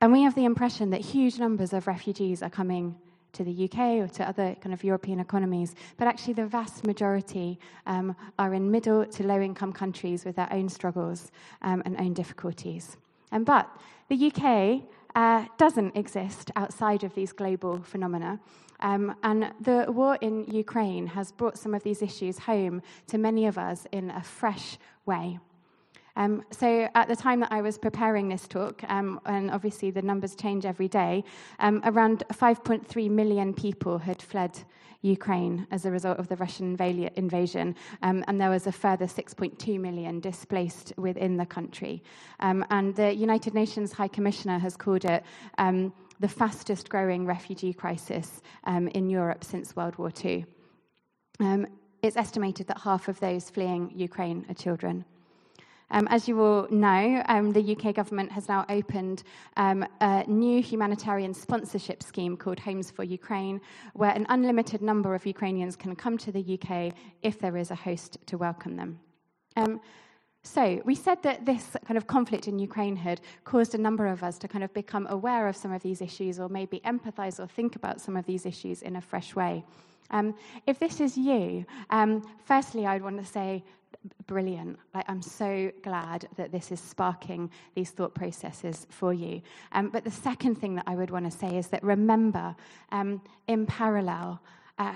And 0.00 0.12
we 0.12 0.22
have 0.22 0.34
the 0.34 0.46
impression 0.46 0.90
that 0.90 1.00
huge 1.00 1.38
numbers 1.38 1.72
of 1.72 1.86
refugees 1.86 2.42
are 2.42 2.48
coming 2.48 2.96
to 3.32 3.44
the 3.44 3.64
UK 3.64 3.78
or 4.02 4.08
to 4.08 4.28
other 4.28 4.56
kind 4.60 4.72
of 4.72 4.84
European 4.84 5.20
economies, 5.20 5.74
but 5.96 6.06
actually 6.06 6.34
the 6.34 6.46
vast 6.46 6.86
majority 6.86 7.58
um, 7.86 8.14
are 8.38 8.54
in 8.54 8.70
middle 8.70 9.04
to 9.06 9.26
low 9.26 9.40
income 9.40 9.72
countries 9.72 10.24
with 10.24 10.36
their 10.36 10.52
own 10.52 10.68
struggles 10.68 11.30
um, 11.62 11.82
and 11.84 12.00
own 12.00 12.14
difficulties. 12.14 12.96
Um, 13.32 13.44
but 13.44 13.68
the 14.08 14.32
UK 14.32 14.82
uh, 15.14 15.44
doesn't 15.58 15.96
exist 15.96 16.50
outside 16.56 17.04
of 17.04 17.14
these 17.14 17.32
global 17.32 17.80
phenomena. 17.82 18.40
Um, 18.80 19.14
and 19.22 19.52
the 19.60 19.86
war 19.88 20.16
in 20.20 20.44
Ukraine 20.46 21.06
has 21.08 21.32
brought 21.32 21.58
some 21.58 21.74
of 21.74 21.82
these 21.82 22.02
issues 22.02 22.38
home 22.38 22.82
to 23.08 23.18
many 23.18 23.46
of 23.46 23.58
us 23.58 23.86
in 23.92 24.10
a 24.10 24.22
fresh 24.22 24.78
way. 25.04 25.38
Um, 26.16 26.42
so, 26.50 26.88
at 26.94 27.08
the 27.08 27.16
time 27.16 27.40
that 27.40 27.52
I 27.52 27.62
was 27.62 27.78
preparing 27.78 28.28
this 28.28 28.48
talk, 28.48 28.82
um, 28.88 29.20
and 29.26 29.50
obviously 29.50 29.90
the 29.90 30.02
numbers 30.02 30.34
change 30.34 30.66
every 30.66 30.88
day, 30.88 31.24
um, 31.60 31.80
around 31.84 32.24
5.3 32.32 33.10
million 33.10 33.54
people 33.54 33.98
had 33.98 34.20
fled 34.20 34.58
Ukraine 35.02 35.66
as 35.70 35.86
a 35.86 35.90
result 35.90 36.18
of 36.18 36.28
the 36.28 36.36
Russian 36.36 36.76
invasion, 37.16 37.74
um, 38.02 38.24
and 38.28 38.40
there 38.40 38.50
was 38.50 38.66
a 38.66 38.72
further 38.72 39.06
6.2 39.06 39.80
million 39.80 40.20
displaced 40.20 40.92
within 40.98 41.36
the 41.36 41.46
country. 41.46 42.02
Um, 42.40 42.64
and 42.70 42.94
the 42.94 43.14
United 43.14 43.54
Nations 43.54 43.92
High 43.92 44.08
Commissioner 44.08 44.58
has 44.58 44.76
called 44.76 45.04
it 45.04 45.24
um, 45.58 45.92
the 46.18 46.28
fastest 46.28 46.90
growing 46.90 47.24
refugee 47.24 47.72
crisis 47.72 48.42
in 48.66 49.08
Europe 49.08 49.42
since 49.42 49.74
World 49.74 49.96
War 49.96 50.12
II. 50.22 50.44
it's 52.02 52.16
estimated 52.16 52.66
that 52.66 52.78
half 52.78 53.08
of 53.08 53.18
those 53.20 53.48
fleeing 53.48 53.90
Ukraine 53.94 54.44
are 54.50 54.54
children. 54.54 55.04
Um, 55.90 56.06
as 56.08 56.28
you 56.28 56.40
all 56.40 56.68
know, 56.70 57.22
um, 57.28 57.50
the 57.50 57.76
UK 57.76 57.94
government 57.94 58.30
has 58.32 58.48
now 58.48 58.64
opened 58.68 59.24
um, 59.56 59.84
a 60.00 60.24
new 60.28 60.62
humanitarian 60.62 61.34
sponsorship 61.34 62.02
scheme 62.02 62.36
called 62.36 62.60
Homes 62.60 62.90
for 62.90 63.02
Ukraine, 63.02 63.60
where 63.94 64.12
an 64.12 64.26
unlimited 64.28 64.82
number 64.82 65.14
of 65.14 65.26
Ukrainians 65.26 65.74
can 65.74 65.96
come 65.96 66.16
to 66.18 66.30
the 66.30 66.58
UK 66.58 66.94
if 67.22 67.38
there 67.38 67.56
is 67.56 67.70
a 67.70 67.74
host 67.74 68.18
to 68.26 68.38
welcome 68.38 68.76
them. 68.76 69.00
Um, 69.56 69.80
so, 70.42 70.80
we 70.86 70.94
said 70.94 71.22
that 71.22 71.44
this 71.44 71.76
kind 71.84 71.98
of 71.98 72.06
conflict 72.06 72.48
in 72.48 72.58
Ukraine 72.58 72.96
had 72.96 73.20
caused 73.44 73.74
a 73.74 73.78
number 73.78 74.06
of 74.06 74.22
us 74.22 74.38
to 74.38 74.48
kind 74.48 74.64
of 74.64 74.72
become 74.72 75.06
aware 75.10 75.48
of 75.48 75.54
some 75.56 75.70
of 75.70 75.82
these 75.82 76.00
issues 76.00 76.40
or 76.40 76.48
maybe 76.48 76.80
empathize 76.80 77.38
or 77.38 77.46
think 77.46 77.76
about 77.76 78.00
some 78.00 78.16
of 78.16 78.24
these 78.24 78.46
issues 78.46 78.80
in 78.80 78.96
a 78.96 79.02
fresh 79.02 79.36
way. 79.36 79.64
Um, 80.10 80.34
if 80.66 80.78
this 80.78 81.00
is 81.00 81.16
you, 81.16 81.66
um, 81.90 82.22
firstly, 82.44 82.86
I 82.86 82.94
would 82.94 83.02
want 83.02 83.18
to 83.18 83.24
say 83.24 83.62
brilliant. 84.26 84.78
Like, 84.94 85.04
I'm 85.08 85.22
so 85.22 85.70
glad 85.82 86.28
that 86.36 86.52
this 86.52 86.72
is 86.72 86.80
sparking 86.80 87.50
these 87.74 87.90
thought 87.90 88.14
processes 88.14 88.86
for 88.90 89.12
you. 89.12 89.42
Um, 89.72 89.90
but 89.90 90.04
the 90.04 90.10
second 90.10 90.56
thing 90.56 90.74
that 90.76 90.84
I 90.86 90.94
would 90.94 91.10
want 91.10 91.30
to 91.30 91.36
say 91.36 91.56
is 91.56 91.68
that 91.68 91.82
remember, 91.82 92.54
um, 92.92 93.20
in 93.46 93.66
parallel, 93.66 94.40
uh, 94.78 94.94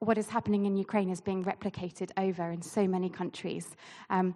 what 0.00 0.16
is 0.16 0.28
happening 0.28 0.64
in 0.64 0.76
Ukraine 0.76 1.10
is 1.10 1.20
being 1.20 1.44
replicated 1.44 2.10
over 2.16 2.50
in 2.50 2.62
so 2.62 2.86
many 2.88 3.10
countries. 3.10 3.76
Um, 4.08 4.34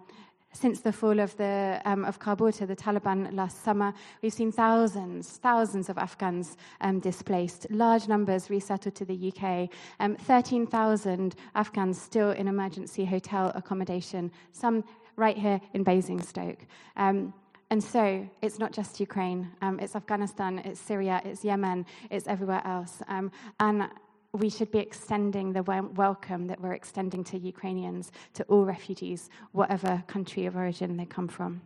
since 0.55 0.79
the 0.79 0.91
fall 0.91 1.19
of, 1.19 1.35
the, 1.35 1.81
um, 1.85 2.05
of 2.05 2.17
to 2.17 2.65
the 2.65 2.75
Taliban 2.75 3.33
last 3.33 3.63
summer, 3.63 3.93
we've 4.21 4.33
seen 4.33 4.51
thousands, 4.51 5.27
thousands 5.37 5.89
of 5.89 5.97
Afghans 5.97 6.55
um, 6.81 6.99
displaced, 6.99 7.67
large 7.69 8.07
numbers 8.07 8.49
resettled 8.49 8.95
to 8.95 9.05
the 9.05 9.33
UK, 9.33 9.69
um, 9.99 10.15
13,000 10.15 11.35
Afghans 11.55 12.01
still 12.01 12.31
in 12.31 12.47
emergency 12.47 13.03
hotel 13.03 13.51
accommodation, 13.53 14.31
some 14.53 14.83
right 15.17 15.37
here 15.37 15.59
in 15.73 15.83
Basingstoke. 15.83 16.65
Um, 16.95 17.33
and 17.69 17.83
so 17.83 18.27
it's 18.41 18.59
not 18.59 18.71
just 18.71 18.99
Ukraine, 18.99 19.51
um, 19.61 19.79
it's 19.79 19.95
Afghanistan, 19.95 20.59
it's 20.59 20.79
Syria, 20.79 21.21
it's 21.25 21.43
Yemen, 21.43 21.85
it's 22.09 22.27
everywhere 22.27 22.61
else. 22.65 23.01
Um, 23.07 23.31
and 23.59 23.89
we 24.35 24.49
should 24.49 24.71
be 24.71 24.79
extending 24.79 25.53
the 25.53 25.63
welcome 25.63 26.47
that 26.47 26.59
we're 26.59 26.73
extending 26.73 27.23
to 27.25 27.37
Ukrainians, 27.37 28.11
to 28.33 28.43
all 28.43 28.65
refugees, 28.65 29.29
whatever 29.51 30.03
country 30.07 30.45
of 30.45 30.55
origin 30.55 30.97
they 30.97 31.05
come 31.05 31.27
from. 31.27 31.61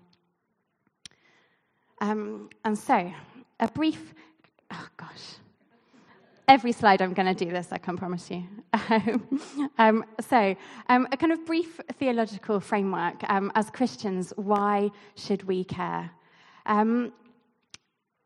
Um, 2.02 2.50
and 2.64 2.78
so, 2.78 3.12
a 3.60 3.68
brief, 3.70 4.14
oh 4.72 4.88
gosh, 4.96 5.36
every 6.48 6.72
slide 6.72 7.02
I'm 7.02 7.14
going 7.14 7.34
to 7.34 7.46
do 7.46 7.52
this, 7.52 7.72
I 7.72 7.78
can 7.78 7.98
promise 7.98 8.32
you. 8.32 8.44
um, 9.78 10.06
so, 10.22 10.56
um, 10.88 11.08
a 11.12 11.18
kind 11.18 11.34
of 11.34 11.46
brief 11.46 11.80
theological 11.98 12.60
framework. 12.60 13.24
Um, 13.30 13.52
as 13.56 13.70
Christians, 13.70 14.32
why 14.36 14.92
should 15.16 15.44
we 15.44 15.64
care? 15.64 16.12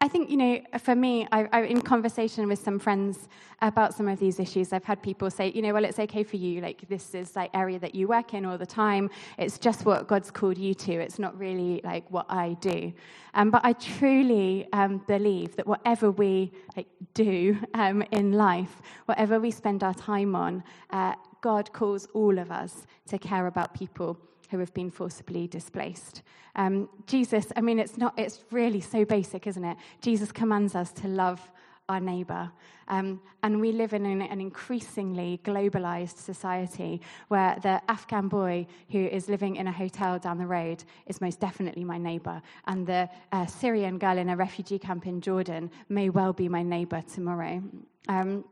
I 0.04 0.10
think, 0.10 0.30
you 0.30 0.36
know, 0.36 0.60
for 0.80 0.96
me, 0.96 1.26
I, 1.32 1.48
I, 1.54 1.62
in 1.62 1.80
conversation 1.80 2.46
with 2.50 2.60
some 2.60 2.78
friends 2.78 3.30
about 3.62 3.94
some 3.94 4.10
of 4.10 4.20
these 4.20 4.38
issues, 4.38 4.74
I've 4.74 4.84
had 4.84 5.02
people 5.02 5.32
say, 5.32 5.54
you 5.56 5.62
know, 5.62 5.72
well, 5.74 5.86
it's 5.86 5.98
okay 5.98 6.24
for 6.24 6.36
you. 6.36 6.60
Like, 6.60 6.86
this 6.90 7.16
is 7.16 7.38
like 7.38 7.52
area 7.54 7.80
that 7.80 7.96
you 7.96 8.10
work 8.10 8.34
in 8.34 8.44
all 8.44 8.58
the 8.58 8.66
time. 8.66 9.10
It's 9.38 9.58
just 9.58 9.86
what 9.86 10.10
God's 10.10 10.30
called 10.30 10.58
you 10.58 10.74
to. 10.74 10.92
It's 10.92 11.20
not 11.20 11.40
really 11.40 11.80
like 11.86 12.04
what 12.12 12.26
I 12.28 12.58
do. 12.60 12.92
Um, 13.34 13.50
but 13.50 13.64
I 13.64 13.72
truly 13.72 14.68
um, 14.74 14.98
believe 15.08 15.56
that 15.56 15.66
whatever 15.66 16.12
we 16.12 16.52
like, 16.76 16.88
do 17.14 17.58
um, 17.74 18.02
in 18.12 18.34
life, 18.34 18.82
whatever 19.06 19.40
we 19.40 19.52
spend 19.52 19.86
our 19.86 19.94
time 19.94 20.36
on, 20.36 20.66
uh, 20.90 21.14
God 21.40 21.72
calls 21.72 22.10
all 22.14 22.40
of 22.40 22.52
us 22.52 22.88
to 23.08 23.18
care 23.18 23.48
about 23.48 23.74
people 23.74 24.20
who 24.54 24.60
have 24.60 24.74
been 24.76 24.92
forcibly 24.92 25.48
displaced. 25.48 26.22
Um, 26.56 26.88
Jesus, 27.08 27.48
I 27.56 27.62
mean, 27.62 27.80
it's 27.80 27.98
not, 27.98 28.14
it's 28.20 28.44
really 28.52 28.82
so 28.82 29.04
basic, 29.04 29.48
isn't 29.48 29.66
it? 29.66 29.78
Jesus 30.00 30.32
commands 30.32 30.76
us 30.76 30.92
to 30.92 31.08
love 31.08 31.42
our 31.90 32.00
neighbor. 32.00 32.52
Um, 32.88 33.20
and 33.42 33.60
we 33.60 33.72
live 33.72 33.94
in 33.94 34.06
an, 34.06 34.22
an, 34.22 34.40
increasingly 34.40 35.40
globalized 35.44 36.18
society 36.18 37.02
where 37.30 37.58
the 37.64 37.82
Afghan 37.90 38.28
boy 38.28 38.68
who 38.92 39.08
is 39.08 39.28
living 39.28 39.56
in 39.56 39.66
a 39.66 39.72
hotel 39.72 40.20
down 40.20 40.38
the 40.38 40.46
road 40.46 40.84
is 41.08 41.20
most 41.20 41.40
definitely 41.40 41.84
my 41.84 41.98
neighbor. 41.98 42.40
And 42.68 42.86
the 42.86 43.10
uh, 43.32 43.48
Syrian 43.48 43.98
girl 43.98 44.20
in 44.20 44.30
a 44.30 44.36
refugee 44.36 44.78
camp 44.78 45.08
in 45.08 45.20
Jordan 45.20 45.72
may 45.90 46.10
well 46.10 46.32
be 46.32 46.48
my 46.48 46.62
neighbor 46.62 47.04
tomorrow. 47.12 47.64
Um, 48.08 48.46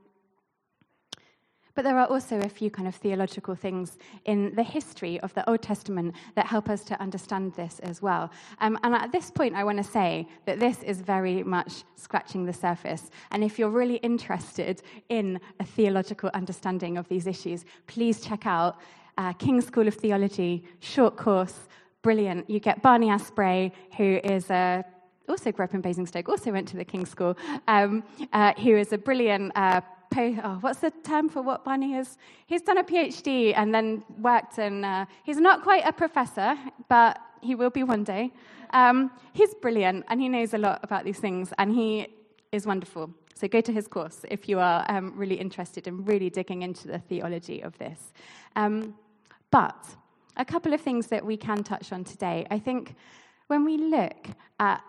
but 1.76 1.84
there 1.84 1.98
are 1.98 2.08
also 2.08 2.40
a 2.40 2.50
few 2.50 2.70
kind 2.70 2.88
of 2.88 2.96
theological 2.96 3.56
things 3.56 3.98
in 4.26 4.54
the 4.56 4.64
history 4.64 5.20
of 5.22 5.34
the 5.34 5.48
Old 5.50 5.62
Testament 5.62 6.16
that 6.36 6.46
help 6.46 6.70
us 6.70 6.84
to 6.86 7.02
understand 7.02 7.54
this 7.54 7.80
as 7.80 8.02
well. 8.02 8.32
Um, 8.60 8.78
and 8.84 8.94
at 8.96 9.12
this 9.12 9.32
point, 9.32 9.56
I 9.56 9.64
want 9.64 9.78
to 9.78 9.84
say 9.84 10.28
that 10.46 10.60
this 10.60 10.84
is 10.84 11.02
very 11.02 11.44
much 11.44 11.84
scratching 11.96 12.46
the 12.46 12.54
surface. 12.54 13.10
And 13.32 13.44
if 13.44 13.58
you're 13.58 13.70
really 13.70 13.98
interested 13.98 14.82
in 15.10 15.40
a 15.60 15.64
theological 15.64 16.30
understanding 16.34 16.98
of 16.98 17.08
these 17.08 17.28
issues, 17.28 17.66
please 17.88 18.22
check 18.22 18.46
out 18.46 18.80
uh, 19.18 19.34
King's 19.34 19.68
School 19.68 19.88
of 19.88 19.96
Theology, 19.96 20.64
short 20.80 21.18
course, 21.18 21.68
brilliant. 22.02 22.50
You 22.50 22.60
get 22.60 22.82
Barney 22.82 23.08
Aspray, 23.08 23.72
who 23.98 24.20
is 24.24 24.50
a 24.50 24.84
also 25.30 25.52
grew 25.52 25.64
up 25.64 25.74
in 25.74 25.82
Basingstoke, 25.82 26.28
also 26.28 26.52
went 26.52 26.68
to 26.68 26.78
the 26.78 26.84
King's 26.84 27.10
School, 27.10 27.38
um, 27.68 28.04
uh, 28.34 28.54
who 28.56 28.76
is 28.76 28.92
a 28.92 28.98
brilliant 28.98 29.52
uh, 29.56 29.80
oh, 30.18 30.58
what's 30.62 30.80
the 30.80 30.92
term 31.04 31.30
for 31.30 31.42
what 31.42 31.64
Barney 31.64 31.96
is? 31.96 32.18
He's 32.46 32.62
done 32.62 32.78
a 32.78 32.84
PhD 32.84 33.54
and 33.56 33.74
then 33.74 34.04
worked 34.20 34.60
in, 34.60 34.84
uh, 34.84 35.06
he's 35.24 35.38
not 35.38 35.64
quite 35.64 35.84
a 35.86 35.94
professor, 35.94 36.58
but 36.90 37.20
he 37.42 37.56
will 37.56 37.70
be 37.70 37.84
one 37.84 38.04
day. 38.04 38.32
Um, 38.72 39.12
he's 39.34 39.54
brilliant 39.56 40.06
and 40.10 40.22
he 40.22 40.30
knows 40.30 40.54
a 40.54 40.58
lot 40.58 40.80
about 40.84 41.04
these 41.04 41.20
things 41.20 41.54
and 41.58 41.74
he 41.74 42.08
is 42.52 42.66
wonderful. 42.66 43.14
So 43.36 43.48
go 43.48 43.62
to 43.62 43.72
his 43.72 43.88
course 43.88 44.26
if 44.30 44.48
you 44.48 44.60
are 44.60 44.86
um, 44.90 45.14
really 45.16 45.36
interested 45.36 45.88
in 45.88 46.06
really 46.06 46.30
digging 46.30 46.62
into 46.62 46.88
the 46.88 47.00
theology 47.00 47.62
of 47.62 47.78
this. 47.78 48.14
Um, 48.56 48.96
but 49.50 49.88
a 50.38 50.46
couple 50.46 50.74
of 50.74 50.82
things 50.82 51.08
that 51.08 51.26
we 51.26 51.38
can 51.38 51.64
touch 51.64 51.92
on 51.92 52.04
today. 52.04 52.46
I 52.50 52.60
think 52.60 52.96
when 53.48 53.66
we 53.66 53.78
look 53.78 54.28
at 54.60 54.82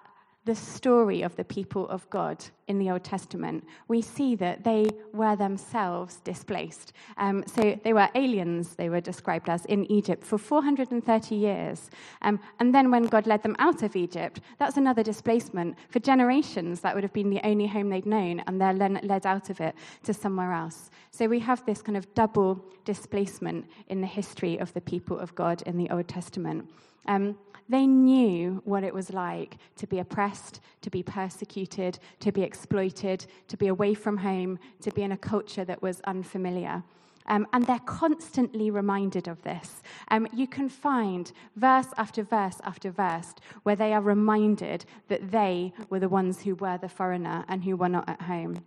the 0.44 0.54
story 0.54 1.22
of 1.22 1.36
the 1.36 1.44
people 1.44 1.88
of 1.88 2.08
God 2.10 2.44
in 2.66 2.78
the 2.78 2.90
Old 2.90 3.04
Testament, 3.04 3.64
we 3.86 4.02
see 4.02 4.34
that 4.36 4.64
they 4.64 4.88
were 5.12 5.36
themselves 5.36 6.16
displaced. 6.24 6.92
Um, 7.16 7.44
so 7.46 7.78
they 7.84 7.92
were 7.92 8.08
aliens, 8.16 8.74
they 8.74 8.88
were 8.88 9.00
described 9.00 9.48
as, 9.48 9.64
in 9.66 9.90
Egypt 9.90 10.24
for 10.24 10.38
430 10.38 11.34
years. 11.36 11.90
Um, 12.22 12.40
and 12.58 12.74
then 12.74 12.90
when 12.90 13.04
God 13.04 13.28
led 13.28 13.44
them 13.44 13.54
out 13.60 13.84
of 13.84 13.94
Egypt, 13.94 14.40
that's 14.58 14.76
another 14.76 15.04
displacement. 15.04 15.76
For 15.90 16.00
generations, 16.00 16.80
that 16.80 16.94
would 16.94 17.04
have 17.04 17.12
been 17.12 17.30
the 17.30 17.46
only 17.46 17.68
home 17.68 17.88
they'd 17.88 18.06
known, 18.06 18.40
and 18.40 18.60
they're 18.60 18.72
led 18.74 19.26
out 19.26 19.48
of 19.48 19.60
it 19.60 19.76
to 20.02 20.12
somewhere 20.12 20.52
else. 20.52 20.90
So 21.12 21.28
we 21.28 21.38
have 21.40 21.64
this 21.66 21.82
kind 21.82 21.96
of 21.96 22.12
double 22.14 22.64
displacement 22.84 23.66
in 23.88 24.00
the 24.00 24.08
history 24.08 24.58
of 24.58 24.72
the 24.72 24.80
people 24.80 25.20
of 25.20 25.34
God 25.36 25.62
in 25.62 25.76
the 25.76 25.90
Old 25.90 26.08
Testament. 26.08 26.68
Um, 27.06 27.36
they 27.68 27.86
knew 27.86 28.60
what 28.64 28.84
it 28.84 28.92
was 28.92 29.12
like 29.12 29.56
to 29.76 29.86
be 29.86 29.98
oppressed, 29.98 30.60
to 30.82 30.90
be 30.90 31.02
persecuted, 31.02 31.98
to 32.20 32.32
be 32.32 32.42
exploited, 32.42 33.26
to 33.48 33.56
be 33.56 33.68
away 33.68 33.94
from 33.94 34.18
home, 34.18 34.58
to 34.82 34.90
be 34.90 35.02
in 35.02 35.12
a 35.12 35.16
culture 35.16 35.64
that 35.64 35.80
was 35.80 36.00
unfamiliar. 36.02 36.82
Um, 37.26 37.46
and 37.52 37.64
they're 37.66 37.78
constantly 37.78 38.70
reminded 38.70 39.28
of 39.28 39.42
this. 39.42 39.82
Um, 40.08 40.26
you 40.34 40.46
can 40.46 40.68
find 40.68 41.30
verse 41.56 41.86
after 41.96 42.22
verse 42.22 42.60
after 42.64 42.90
verse 42.90 43.34
where 43.62 43.76
they 43.76 43.92
are 43.94 44.00
reminded 44.00 44.84
that 45.08 45.30
they 45.30 45.72
were 45.88 46.00
the 46.00 46.08
ones 46.08 46.42
who 46.42 46.56
were 46.56 46.78
the 46.78 46.88
foreigner 46.88 47.44
and 47.48 47.62
who 47.62 47.76
were 47.76 47.88
not 47.88 48.08
at 48.08 48.22
home. 48.22 48.64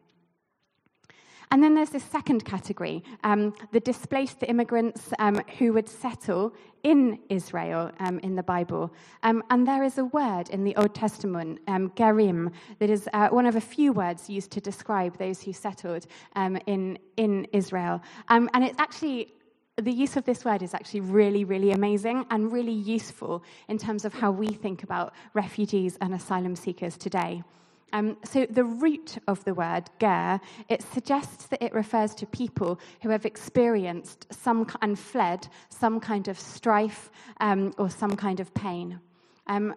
And 1.52 1.64
then 1.64 1.76
there's 1.76 1.90
this 1.90 2.04
second 2.04 2.46
category 2.46 3.04
um, 3.24 3.54
the 3.72 3.80
displaced 3.80 4.44
immigrants 4.48 5.14
um, 5.20 5.42
who 5.58 5.74
would 5.74 5.88
settle 5.88 6.54
in 6.84 7.20
Israel 7.30 7.92
um, 8.00 8.20
in 8.20 8.36
the 8.36 8.44
Bible. 8.44 8.94
Um, 9.24 9.44
and 9.50 9.68
there 9.68 9.84
is 9.84 9.98
a 9.98 10.06
word 10.06 10.50
in 10.50 10.64
the 10.64 10.76
Old 10.76 10.94
Testament, 10.94 11.60
um, 11.68 11.90
gerim, 11.92 12.52
that 12.80 12.90
is 12.90 13.10
uh, 13.14 13.30
one 13.30 13.46
of 13.46 13.56
a 13.56 13.62
few 13.62 13.92
words 13.94 14.30
used 14.30 14.52
to 14.52 14.62
describe 14.62 15.18
those 15.18 15.42
who 15.42 15.54
settled 15.54 16.06
um, 16.36 16.58
in, 16.68 17.00
in 17.18 17.48
Israel. 17.54 18.02
and 18.30 18.64
it's 18.64 18.80
actually 18.80 19.34
the 19.78 19.92
use 19.92 20.16
of 20.16 20.24
this 20.24 20.46
word 20.46 20.62
is 20.62 20.74
actually 20.74 21.02
really, 21.02 21.44
really 21.44 21.72
amazing 21.72 22.26
and 22.32 22.52
really 22.52 22.72
useful 22.72 23.44
in 23.68 23.78
terms 23.78 24.06
of 24.06 24.14
how 24.14 24.32
we 24.32 24.48
think 24.48 24.84
about 24.84 25.14
refugees 25.34 25.98
and 26.00 26.14
asylum 26.14 26.56
seekers 26.56 26.98
today. 26.98 27.44
Um, 27.96 28.18
so 28.26 28.46
the 28.50 28.66
root 28.66 29.20
of 29.26 29.42
the 29.46 29.54
word 29.54 29.90
ger, 30.02 30.42
it 30.68 30.82
suggests 30.82 31.46
that 31.46 31.64
it 31.64 31.74
refers 31.74 32.14
to 32.16 32.26
people 32.26 32.78
who 33.02 33.08
have 33.08 33.26
experienced 33.26 34.28
some 34.34 34.68
and 34.82 35.00
fled 35.00 35.48
some 35.70 36.02
kind 36.02 36.28
of 36.28 36.38
strife 36.38 37.10
um, 37.40 37.74
or 37.78 37.90
some 37.90 38.18
kind 38.18 38.42
of 38.42 38.54
pain. 38.54 39.00
Um, 39.48 39.76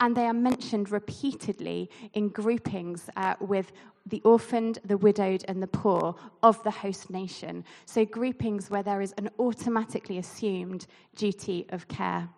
and 0.00 0.16
they 0.16 0.26
are 0.26 0.34
mentioned 0.34 0.90
repeatedly 0.90 1.88
in 2.14 2.30
groupings 2.30 3.08
uh, 3.14 3.36
with 3.38 3.70
the 4.06 4.20
orphaned, 4.24 4.80
the 4.84 4.96
widowed, 4.96 5.44
and 5.46 5.62
the 5.62 5.68
poor 5.68 6.16
of 6.42 6.60
the 6.64 6.70
host 6.72 7.10
nation. 7.10 7.64
So, 7.86 8.04
groupings 8.04 8.70
where 8.70 8.82
there 8.82 9.00
is 9.00 9.14
an 9.18 9.30
automatically 9.38 10.18
assumed 10.18 10.88
duty 11.14 11.66
of 11.68 11.86
care. 11.86 12.28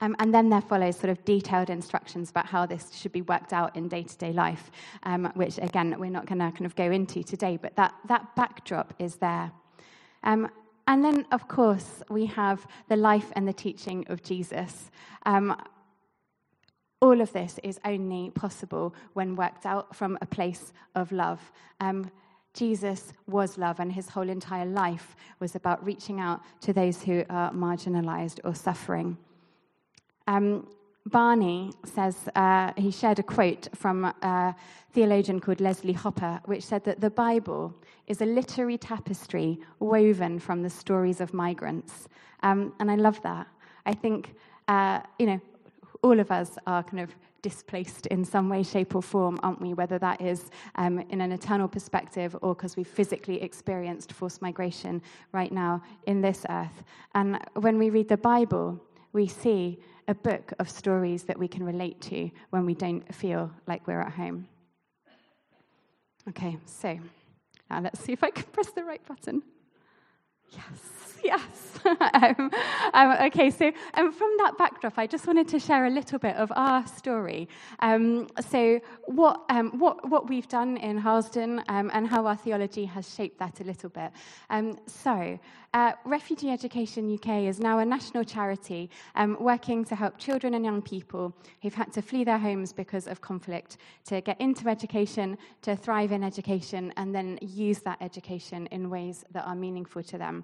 Um, 0.00 0.14
and 0.18 0.34
then 0.34 0.50
there 0.50 0.60
follows 0.60 0.96
sort 0.96 1.10
of 1.10 1.24
detailed 1.24 1.70
instructions 1.70 2.30
about 2.30 2.46
how 2.46 2.66
this 2.66 2.94
should 2.94 3.12
be 3.12 3.22
worked 3.22 3.52
out 3.52 3.74
in 3.76 3.88
day 3.88 4.02
to 4.02 4.18
day 4.18 4.32
life, 4.32 4.70
um, 5.04 5.32
which 5.34 5.58
again, 5.58 5.94
we're 5.98 6.10
not 6.10 6.26
going 6.26 6.38
to 6.38 6.50
kind 6.50 6.66
of 6.66 6.76
go 6.76 6.90
into 6.90 7.22
today, 7.22 7.56
but 7.56 7.74
that, 7.76 7.94
that 8.06 8.36
backdrop 8.36 8.92
is 8.98 9.16
there. 9.16 9.50
Um, 10.22 10.50
and 10.86 11.04
then, 11.04 11.26
of 11.32 11.48
course, 11.48 12.02
we 12.10 12.26
have 12.26 12.66
the 12.88 12.96
life 12.96 13.32
and 13.34 13.48
the 13.48 13.52
teaching 13.52 14.04
of 14.08 14.22
Jesus. 14.22 14.90
Um, 15.24 15.56
all 17.00 17.20
of 17.20 17.32
this 17.32 17.58
is 17.62 17.80
only 17.84 18.30
possible 18.30 18.94
when 19.14 19.34
worked 19.34 19.66
out 19.66 19.94
from 19.94 20.16
a 20.20 20.26
place 20.26 20.72
of 20.94 21.10
love. 21.10 21.40
Um, 21.80 22.10
Jesus 22.54 23.12
was 23.26 23.58
love, 23.58 23.80
and 23.80 23.92
his 23.92 24.08
whole 24.08 24.28
entire 24.28 24.64
life 24.64 25.16
was 25.40 25.54
about 25.54 25.84
reaching 25.84 26.20
out 26.20 26.40
to 26.62 26.72
those 26.72 27.02
who 27.02 27.24
are 27.28 27.52
marginalized 27.52 28.40
or 28.44 28.54
suffering. 28.54 29.18
Um, 30.26 30.66
Barney 31.06 31.72
says, 31.84 32.28
uh, 32.34 32.72
he 32.76 32.90
shared 32.90 33.20
a 33.20 33.22
quote 33.22 33.68
from 33.74 34.04
a 34.04 34.54
theologian 34.92 35.40
called 35.40 35.60
Leslie 35.60 35.92
Hopper, 35.92 36.40
which 36.46 36.64
said 36.64 36.82
that 36.84 37.00
the 37.00 37.10
Bible 37.10 37.72
is 38.08 38.20
a 38.20 38.26
literary 38.26 38.76
tapestry 38.76 39.60
woven 39.78 40.38
from 40.38 40.62
the 40.62 40.70
stories 40.70 41.20
of 41.20 41.32
migrants. 41.32 42.08
Um, 42.42 42.72
and 42.80 42.90
I 42.90 42.96
love 42.96 43.22
that. 43.22 43.46
I 43.84 43.94
think, 43.94 44.34
uh, 44.66 45.00
you 45.18 45.26
know, 45.26 45.40
all 46.02 46.18
of 46.18 46.30
us 46.30 46.58
are 46.66 46.82
kind 46.82 47.00
of 47.00 47.14
displaced 47.42 48.06
in 48.06 48.24
some 48.24 48.48
way, 48.48 48.62
shape, 48.64 48.96
or 48.96 49.02
form, 49.02 49.38
aren't 49.44 49.60
we? 49.60 49.74
Whether 49.74 49.98
that 50.00 50.20
is 50.20 50.50
um, 50.74 50.98
in 51.10 51.20
an 51.20 51.30
eternal 51.30 51.68
perspective 51.68 52.36
or 52.42 52.54
because 52.54 52.76
we've 52.76 52.88
physically 52.88 53.40
experienced 53.40 54.12
forced 54.12 54.42
migration 54.42 55.00
right 55.30 55.52
now 55.52 55.82
in 56.06 56.20
this 56.20 56.44
earth. 56.48 56.82
And 57.14 57.38
when 57.54 57.78
we 57.78 57.90
read 57.90 58.08
the 58.08 58.16
Bible, 58.16 58.80
we 59.16 59.26
see 59.26 59.78
a 60.08 60.14
book 60.14 60.52
of 60.58 60.68
stories 60.68 61.24
that 61.24 61.38
we 61.38 61.48
can 61.48 61.64
relate 61.64 61.98
to 62.02 62.30
when 62.50 62.66
we 62.66 62.74
don't 62.74 63.14
feel 63.14 63.50
like 63.66 63.86
we're 63.86 64.02
at 64.02 64.12
home. 64.12 64.46
Okay, 66.28 66.58
so 66.66 66.98
now 67.70 67.80
let's 67.80 67.98
see 68.00 68.12
if 68.12 68.22
I 68.22 68.30
can 68.30 68.44
press 68.52 68.70
the 68.72 68.84
right 68.84 69.04
button. 69.08 69.42
Yes, 70.52 71.18
yes. 71.24 71.66
um, 72.14 72.50
um, 72.94 73.16
okay, 73.26 73.50
so 73.50 73.70
um, 73.94 74.12
from 74.12 74.30
that 74.38 74.58
backdrop, 74.58 74.94
I 74.98 75.06
just 75.06 75.26
wanted 75.26 75.48
to 75.48 75.58
share 75.58 75.86
a 75.86 75.90
little 75.90 76.18
bit 76.18 76.36
of 76.36 76.52
our 76.56 76.86
story. 76.86 77.48
Um, 77.80 78.28
so, 78.48 78.80
what, 79.04 79.44
um, 79.48 79.78
what, 79.78 80.08
what 80.08 80.28
we've 80.28 80.48
done 80.48 80.76
in 80.78 80.98
Harlesden 80.98 81.62
um, 81.68 81.90
and 81.92 82.08
how 82.08 82.26
our 82.26 82.36
theology 82.36 82.84
has 82.86 83.12
shaped 83.14 83.38
that 83.38 83.60
a 83.60 83.64
little 83.64 83.90
bit. 83.90 84.10
so, 84.86 85.38
uh, 85.74 85.92
Refugee 86.06 86.50
Education 86.50 87.12
UK 87.12 87.42
is 87.42 87.60
now 87.60 87.80
a 87.80 87.84
national 87.84 88.24
charity 88.24 88.88
working 89.38 89.84
to 89.84 89.94
help 89.94 90.16
children 90.16 90.54
and 90.54 90.64
young 90.64 90.80
people 90.80 91.34
who've 91.60 91.74
had 91.74 91.92
to 91.92 92.00
flee 92.00 92.24
their 92.24 92.38
homes 92.38 92.72
because 92.72 93.06
of 93.06 93.20
conflict 93.20 93.76
to 94.06 94.22
get 94.22 94.40
into 94.40 94.68
education, 94.68 95.36
to 95.60 95.76
thrive 95.76 96.12
in 96.12 96.24
education, 96.24 96.94
and 96.96 97.14
then 97.14 97.38
use 97.42 97.80
that 97.80 97.98
education 98.00 98.66
in 98.68 98.88
ways 98.88 99.24
that 99.32 99.44
are 99.46 99.54
meaningful 99.54 100.02
to 100.02 100.16
them. 100.16 100.35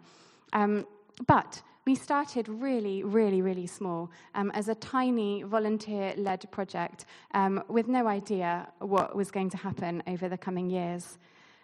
Um, 0.52 0.86
but 1.26 1.62
we 1.84 1.94
started 1.94 2.48
really, 2.48 3.02
really, 3.02 3.42
really 3.42 3.66
small 3.66 4.10
um, 4.34 4.50
as 4.52 4.68
a 4.68 4.74
tiny 4.74 5.42
volunteer 5.42 6.14
led 6.16 6.48
project 6.50 7.06
um, 7.34 7.62
with 7.68 7.88
no 7.88 8.06
idea 8.06 8.68
what 8.78 9.16
was 9.16 9.30
going 9.30 9.50
to 9.50 9.56
happen 9.56 10.02
over 10.06 10.28
the 10.28 10.38
coming 10.38 10.70
years. 10.70 11.18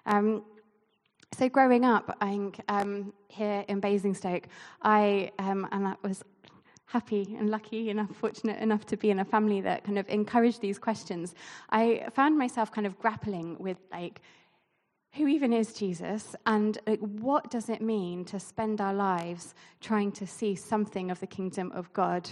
Um, 0.06 0.42
so, 1.32 1.48
growing 1.48 1.84
up, 1.84 2.16
I 2.20 2.30
think 2.30 2.60
um, 2.68 3.12
here 3.28 3.64
in 3.68 3.80
Basingstoke, 3.80 4.48
I 4.82 5.30
um, 5.38 5.68
and 5.72 5.88
I 5.88 5.94
was 6.02 6.24
happy 6.86 7.36
and 7.38 7.50
lucky 7.50 7.90
enough, 7.90 8.10
fortunate 8.16 8.60
enough 8.60 8.86
to 8.86 8.96
be 8.96 9.10
in 9.10 9.18
a 9.18 9.24
family 9.24 9.60
that 9.60 9.84
kind 9.84 9.98
of 9.98 10.08
encouraged 10.08 10.62
these 10.62 10.78
questions. 10.78 11.34
I 11.70 12.08
found 12.14 12.38
myself 12.38 12.72
kind 12.72 12.86
of 12.86 12.98
grappling 12.98 13.58
with 13.58 13.76
like 13.92 14.22
who 15.18 15.26
even 15.26 15.52
is 15.52 15.72
Jesus 15.72 16.36
and 16.46 16.78
like, 16.86 17.00
what 17.00 17.50
does 17.50 17.68
it 17.68 17.82
mean 17.82 18.24
to 18.26 18.38
spend 18.38 18.80
our 18.80 18.94
lives 18.94 19.54
trying 19.80 20.12
to 20.12 20.26
see 20.26 20.54
something 20.54 21.10
of 21.10 21.18
the 21.18 21.26
kingdom 21.26 21.72
of 21.72 21.92
God 21.92 22.30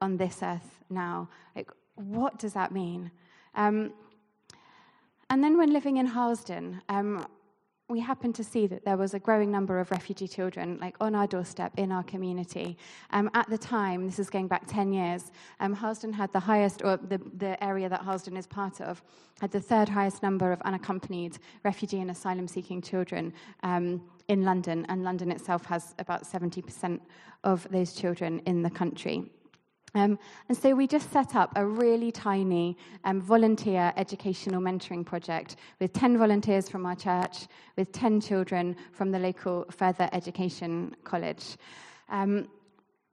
on 0.00 0.16
this 0.16 0.42
earth 0.42 0.80
now? 0.90 1.28
Like, 1.54 1.70
what 1.94 2.38
does 2.38 2.52
that 2.54 2.72
mean? 2.72 3.12
Um, 3.54 3.92
and 5.30 5.42
then 5.42 5.56
when 5.56 5.72
living 5.72 5.96
in 5.98 6.06
Harlesden, 6.06 6.82
um, 6.88 7.26
we 7.88 8.00
happened 8.00 8.34
to 8.34 8.42
see 8.42 8.66
that 8.66 8.84
there 8.84 8.96
was 8.96 9.14
a 9.14 9.18
growing 9.18 9.50
number 9.50 9.78
of 9.78 9.92
refugee 9.92 10.26
children 10.26 10.76
like 10.80 10.96
on 11.00 11.14
our 11.14 11.26
doorstep 11.26 11.72
in 11.76 11.92
our 11.92 12.02
community. 12.02 12.76
Um, 13.10 13.30
at 13.32 13.48
the 13.48 13.58
time, 13.58 14.06
this 14.06 14.18
is 14.18 14.28
going 14.28 14.48
back 14.48 14.66
10 14.66 14.92
years, 14.92 15.30
um, 15.60 15.72
had 15.72 16.32
the 16.32 16.40
highest, 16.40 16.82
or 16.82 16.96
the, 16.96 17.20
the 17.36 17.62
area 17.62 17.88
that 17.88 18.00
Harlesden 18.00 18.36
is 18.36 18.46
part 18.46 18.80
of, 18.80 19.02
had 19.40 19.52
the 19.52 19.60
third 19.60 19.88
highest 19.88 20.20
number 20.20 20.50
of 20.50 20.60
unaccompanied 20.62 21.38
refugee 21.62 22.00
and 22.00 22.10
asylum 22.10 22.48
seeking 22.48 22.82
children 22.82 23.32
um, 23.62 24.02
in 24.26 24.42
London, 24.42 24.84
and 24.88 25.04
London 25.04 25.30
itself 25.30 25.64
has 25.66 25.94
about 26.00 26.24
70% 26.24 26.98
of 27.44 27.68
those 27.70 27.92
children 27.92 28.40
in 28.46 28.62
the 28.62 28.70
country. 28.70 29.30
Um, 29.96 30.18
and 30.50 30.58
so 30.58 30.74
we 30.74 30.86
just 30.86 31.10
set 31.10 31.34
up 31.34 31.52
a 31.56 31.64
really 31.64 32.12
tiny 32.12 32.76
um, 33.04 33.18
volunteer 33.22 33.94
educational 33.96 34.60
mentoring 34.60 35.06
project 35.06 35.56
with 35.80 35.94
10 35.94 36.18
volunteers 36.18 36.68
from 36.68 36.84
our 36.84 36.94
church, 36.94 37.46
with 37.76 37.92
10 37.92 38.20
children 38.20 38.76
from 38.92 39.10
the 39.10 39.18
local 39.18 39.64
further 39.70 40.10
education 40.12 40.94
college. 41.04 41.56
Um, 42.10 42.46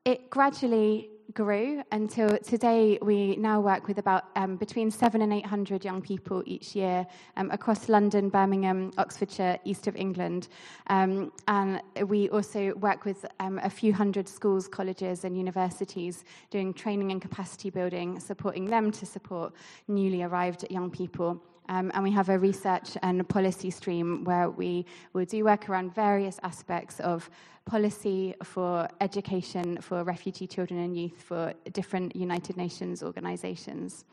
it 0.04 0.30
gradually 0.30 1.10
grew 1.34 1.82
until 1.92 2.38
today 2.40 3.00
we 3.02 3.36
now 3.38 3.60
work 3.60 3.88
with 3.88 3.98
about 3.98 4.26
um, 4.36 4.56
between 4.58 4.92
seven 4.92 5.22
and 5.22 5.34
800 5.34 5.84
young 5.84 6.02
people 6.02 6.44
each 6.46 6.76
year 6.76 7.06
um, 7.38 7.50
across 7.52 7.90
London, 7.90 8.30
Birmingham, 8.30 8.92
Oxfordshire, 8.98 9.58
east 9.64 9.88
of 9.88 9.96
England. 9.96 10.50
Um, 10.88 11.32
and 11.48 11.82
we 12.08 12.30
also 12.30 12.74
work 12.76 13.06
with 13.06 13.26
um, 13.40 13.60
a 13.64 13.70
few 13.70 13.94
hundred 13.94 14.28
schools, 14.28 14.68
colleges, 14.68 15.24
and 15.24 15.38
universities 15.38 16.26
doing 16.50 16.74
training 16.74 17.12
and 17.12 17.22
capacity 17.22 17.70
building, 17.70 18.20
supporting 18.20 18.66
them 18.66 18.92
to 18.92 19.06
support 19.06 19.54
newly 19.88 20.24
arrived 20.24 20.66
young 20.70 20.92
people. 20.92 21.42
Um, 21.70 21.92
and 21.94 22.04
we 22.04 22.12
have 22.12 22.30
a 22.30 22.38
research 22.38 22.98
and 23.02 23.28
policy 23.28 23.70
stream 23.70 24.24
where 24.24 24.50
we 24.50 24.86
will 25.14 25.26
do 25.26 25.44
work 25.46 25.70
around 25.70 25.94
various 25.96 26.40
aspects 26.44 27.00
of 27.00 27.30
policy 27.66 28.36
for 28.44 28.88
education 29.00 29.80
for 29.82 30.04
refugee 30.04 30.48
children 30.48 30.80
and 30.80 30.98
youth 30.98 31.22
for 31.22 31.54
different 31.72 32.16
United 32.16 32.58
Nations 32.58 33.02
organizations. 33.02 34.06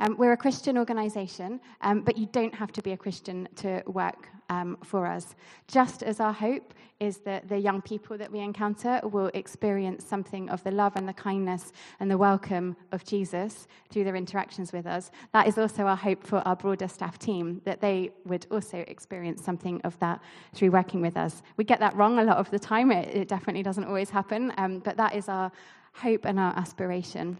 Um, 0.00 0.16
we're 0.16 0.32
a 0.32 0.36
Christian 0.36 0.78
organization, 0.78 1.60
um, 1.82 2.00
but 2.00 2.16
you 2.16 2.24
don't 2.32 2.54
have 2.54 2.72
to 2.72 2.80
be 2.80 2.92
a 2.92 2.96
Christian 2.96 3.46
to 3.56 3.82
work 3.86 4.28
um, 4.48 4.78
for 4.82 5.06
us. 5.06 5.36
Just 5.68 6.02
as 6.02 6.20
our 6.20 6.32
hope 6.32 6.72
is 7.00 7.18
that 7.18 7.50
the 7.50 7.58
young 7.58 7.82
people 7.82 8.16
that 8.16 8.32
we 8.32 8.38
encounter 8.38 8.98
will 9.04 9.30
experience 9.34 10.02
something 10.06 10.48
of 10.48 10.64
the 10.64 10.70
love 10.70 10.96
and 10.96 11.06
the 11.06 11.12
kindness 11.12 11.74
and 12.00 12.10
the 12.10 12.16
welcome 12.16 12.76
of 12.92 13.04
Jesus 13.04 13.68
through 13.90 14.04
their 14.04 14.16
interactions 14.16 14.72
with 14.72 14.86
us, 14.86 15.10
that 15.34 15.46
is 15.46 15.58
also 15.58 15.82
our 15.84 15.96
hope 15.96 16.24
for 16.24 16.38
our 16.48 16.56
broader 16.56 16.88
staff 16.88 17.18
team, 17.18 17.60
that 17.66 17.82
they 17.82 18.10
would 18.24 18.46
also 18.50 18.78
experience 18.88 19.44
something 19.44 19.82
of 19.82 19.98
that 19.98 20.18
through 20.54 20.70
working 20.70 21.02
with 21.02 21.18
us. 21.18 21.42
We 21.58 21.64
get 21.64 21.78
that 21.80 21.94
wrong 21.94 22.18
a 22.18 22.24
lot 22.24 22.38
of 22.38 22.50
the 22.50 22.58
time, 22.58 22.90
it, 22.90 23.14
it 23.14 23.28
definitely 23.28 23.62
doesn't 23.62 23.84
always 23.84 24.08
happen, 24.08 24.54
um, 24.56 24.78
but 24.78 24.96
that 24.96 25.14
is 25.14 25.28
our 25.28 25.52
hope 25.92 26.24
and 26.24 26.40
our 26.40 26.56
aspiration. 26.56 27.38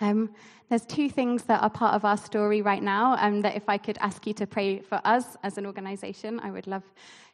Um, 0.00 0.30
there's 0.68 0.86
two 0.86 1.10
things 1.10 1.44
that 1.44 1.62
are 1.62 1.70
part 1.70 1.94
of 1.94 2.04
our 2.04 2.16
story 2.16 2.62
right 2.62 2.82
now, 2.82 3.16
and 3.16 3.36
um, 3.36 3.40
that 3.42 3.56
if 3.56 3.68
I 3.68 3.78
could 3.78 3.98
ask 4.00 4.26
you 4.26 4.32
to 4.34 4.46
pray 4.46 4.80
for 4.80 5.00
us 5.04 5.36
as 5.42 5.58
an 5.58 5.66
organization, 5.66 6.40
I 6.40 6.50
would 6.50 6.66
love 6.66 6.82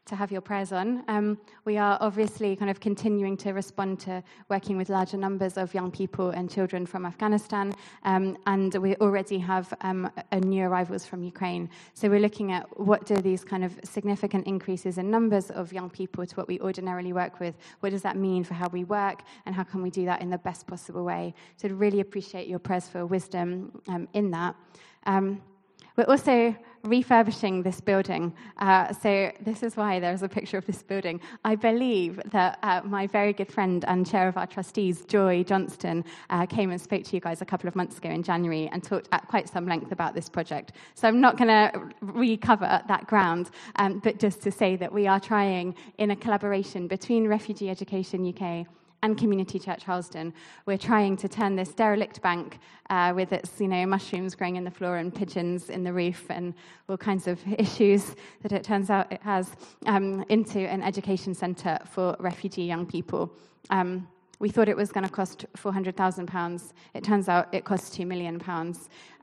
to 0.09 0.17
have 0.17 0.33
your 0.33 0.41
prayers 0.41 0.73
on. 0.73 1.05
Um, 1.09 1.39
we 1.65 1.77
are 1.77 1.99
obviously 2.01 2.57
kind 2.57 2.71
of 2.71 2.81
continuing 2.81 3.37
to 3.39 3.53
respond 3.53 4.01
to 4.01 4.23
working 4.49 4.77
with 4.77 4.89
larger 4.89 5.17
numbers 5.17 5.57
of 5.57 5.73
young 5.75 5.91
people 5.91 6.31
and 6.31 6.51
children 6.51 6.87
from 6.87 7.07
Afghanistan, 7.07 7.75
um, 8.05 8.37
and 8.47 8.75
we 8.75 8.97
already 8.97 9.39
have 9.39 9.73
um, 9.83 10.11
new 10.33 10.65
arrivals 10.65 11.07
from 11.07 11.23
Ukraine. 11.23 11.69
So 11.95 12.09
we're 12.09 12.21
looking 12.21 12.53
at 12.53 12.65
what 12.79 13.07
do 13.07 13.17
these 13.17 13.45
kind 13.45 13.65
of 13.65 13.79
significant 13.85 14.47
increases 14.47 14.99
in 14.99 15.11
numbers 15.11 15.51
of 15.51 15.73
young 15.73 15.91
people 15.91 16.27
to 16.27 16.35
what 16.37 16.49
we 16.49 16.59
ordinarily 16.61 17.13
work 17.13 17.39
with, 17.39 17.57
what 17.81 17.91
does 17.91 18.03
that 18.03 18.17
mean 18.17 18.45
for 18.45 18.55
how 18.55 18.69
we 18.69 18.85
work, 18.85 19.23
and 19.47 19.55
how 19.55 19.63
can 19.63 19.83
we 19.83 19.91
do 19.91 20.05
that 20.07 20.23
in 20.23 20.31
the 20.31 20.39
best 20.39 20.67
possible 20.67 21.05
way? 21.05 21.35
So 21.57 21.69
I'd 21.69 21.73
really 21.73 22.01
appreciate 22.01 22.49
your 22.49 22.59
prayers 22.59 22.89
for 22.89 23.05
wisdom 23.07 23.81
um, 23.89 24.09
in 24.15 24.31
that. 24.31 24.57
We're 25.99 26.05
also 26.05 26.55
refurbishing 26.85 27.65
this 27.65 27.81
building. 27.81 28.33
Uh, 28.59 28.93
so, 28.93 29.33
this 29.41 29.65
is 29.65 29.77
why 29.77 29.99
there's 29.99 30.23
a 30.23 30.29
picture 30.29 30.57
of 30.57 30.65
this 30.65 30.81
building. 30.81 31.21
I 31.45 31.57
believe 31.57 32.21
that 32.27 32.61
uh, 32.63 32.83
my 32.85 33.09
very 33.09 33.33
good 33.33 33.51
friend 33.51 33.85
and 33.89 34.09
chair 34.09 34.29
of 34.29 34.37
our 34.37 34.47
trustees, 34.47 35.05
Joy 35.07 35.43
Johnston, 35.43 36.05
uh, 36.31 36.47
came 36.47 36.71
and 36.71 36.81
spoke 36.81 37.03
to 37.03 37.17
you 37.17 37.21
guys 37.21 37.43
a 37.43 37.45
couple 37.45 37.67
of 37.67 37.75
months 37.75 37.99
ago 37.99 38.11
in 38.11 38.23
January 38.23 38.69
and 38.73 38.81
talked 38.81 39.09
at 39.11 39.27
quite 39.27 39.49
some 39.49 39.67
length 39.67 39.91
about 39.91 40.15
this 40.15 40.29
project. 40.29 40.71
So, 40.95 41.09
I'm 41.09 41.21
not 41.21 41.37
going 41.37 41.49
to 41.49 41.91
recover 42.01 42.81
that 42.87 43.09
ground, 43.09 43.51
um, 43.75 43.99
but 43.99 44.21
just 44.21 44.41
to 44.43 44.53
say 44.53 44.77
that 44.77 44.93
we 44.93 45.09
are 45.09 45.19
trying, 45.19 45.75
in 45.99 46.13
a 46.13 46.17
collaboration 46.17 46.87
between 46.87 47.27
Refugee 47.27 47.71
Education 47.71 48.25
UK 48.25 48.69
and 49.03 49.17
Community 49.17 49.59
Church 49.59 49.85
Harlesden, 49.85 50.33
we're 50.67 50.79
trying 50.79 51.17
to 51.19 51.29
turn 51.29 51.57
this 51.57 51.71
derelict 51.73 52.21
bank 52.21 52.59
uh, 52.91 53.13
with 53.15 53.33
its, 53.33 53.61
you 53.61 53.69
know, 53.69 53.87
mushrooms 53.87 54.35
growing 54.35 54.57
in 54.57 54.65
the 54.65 54.71
floor 54.71 54.97
and 54.97 55.15
pigeons 55.15 55.71
in 55.71 55.85
the 55.85 55.93
roof 55.93 56.27
and 56.31 56.55
all 56.89 56.97
kinds 56.97 57.27
of 57.27 57.41
issues 57.59 58.17
that 58.43 58.53
it 58.53 58.65
turns 58.65 58.91
out 58.91 59.11
it 59.13 59.23
has 59.23 59.51
um, 59.87 60.25
into 60.29 60.61
an 60.61 60.83
education 60.83 61.35
centre 61.35 61.79
for 61.91 62.17
refugee 62.19 62.65
young 62.65 62.87
people. 62.87 63.33
Um, 63.71 64.09
we 64.41 64.49
thought 64.49 64.69
it 64.69 64.77
was 64.77 64.93
going 64.93 65.05
to 65.05 65.13
cost 65.13 65.47
£400,000. 65.57 66.73
It 66.95 67.03
turns 67.03 67.29
out 67.29 67.53
it 67.53 67.65
costs 67.65 67.97
£2 67.97 68.07
million. 68.07 68.41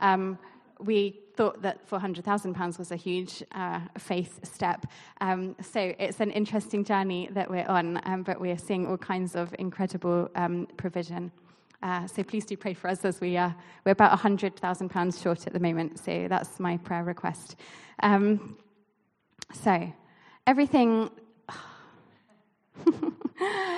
Um, 0.02 0.38
we 0.80 1.20
thought 1.36 1.62
that 1.62 1.88
£400,000 1.90 2.80
was 2.80 2.92
a 2.92 2.96
huge 2.96 3.44
uh, 3.52 3.82
faith 3.98 4.40
step. 4.44 4.86
Um, 5.22 5.56
so 5.62 5.94
it's 6.00 6.22
an 6.22 6.32
interesting 6.32 6.84
journey 6.84 7.30
that 7.32 7.50
we're 7.50 7.68
on, 7.68 8.02
um, 8.06 8.24
but 8.24 8.40
we're 8.40 8.58
seeing 8.58 8.88
all 8.88 8.98
kinds 8.98 9.36
of 9.36 9.54
incredible 9.60 10.30
um, 10.36 10.68
provision. 10.78 11.32
Uh, 11.84 12.08
so 12.08 12.24
please 12.24 12.46
do 12.46 12.56
pray 12.58 12.74
for 12.74 12.88
us 12.88 13.06
as 13.06 13.22
we 13.22 13.38
are. 13.38 13.56
We're 13.86 13.92
about 13.92 14.18
£100,000 14.18 15.22
short 15.22 15.46
at 15.46 15.54
the 15.54 15.60
moment, 15.60 16.00
so 16.00 16.28
that's 16.30 16.60
my 16.60 16.78
prayer 16.78 17.04
request. 17.04 17.58
Um, 18.02 18.58
so, 19.54 19.92
everything. 20.48 21.10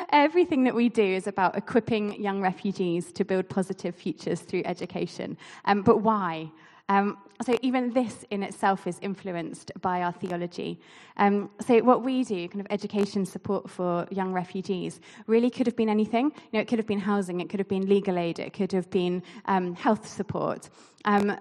Everything 0.09 0.63
that 0.63 0.75
we 0.75 0.87
do 0.89 1.03
is 1.03 1.27
about 1.27 1.57
equipping 1.57 2.21
young 2.21 2.41
refugees 2.41 3.11
to 3.13 3.25
build 3.25 3.49
positive 3.49 3.95
futures 3.95 4.39
through 4.41 4.61
education. 4.65 5.37
Um, 5.65 5.81
but 5.81 6.01
why? 6.01 6.51
Um, 6.89 7.17
so 7.41 7.57
even 7.61 7.91
this 7.91 8.25
in 8.31 8.43
itself 8.43 8.87
is 8.87 8.97
influenced 9.01 9.71
by 9.81 10.01
our 10.01 10.11
theology. 10.11 10.79
Um, 11.17 11.49
so 11.59 11.79
what 11.83 12.03
we 12.03 12.23
do, 12.23 12.47
kind 12.47 12.61
of 12.61 12.67
education 12.69 13.25
support 13.25 13.69
for 13.69 14.07
young 14.09 14.33
refugees, 14.33 15.01
really 15.27 15.49
could 15.49 15.67
have 15.67 15.75
been 15.75 15.89
anything. 15.89 16.25
You 16.25 16.53
know, 16.53 16.59
it 16.59 16.67
could 16.67 16.79
have 16.79 16.87
been 16.87 16.99
housing, 16.99 17.41
it 17.41 17.49
could 17.49 17.59
have 17.59 17.67
been 17.67 17.87
legal 17.87 18.17
aid, 18.17 18.39
it 18.39 18.53
could 18.53 18.71
have 18.71 18.89
been 18.89 19.21
um, 19.45 19.75
health 19.75 20.07
support. 20.07 20.69
Um, 21.05 21.37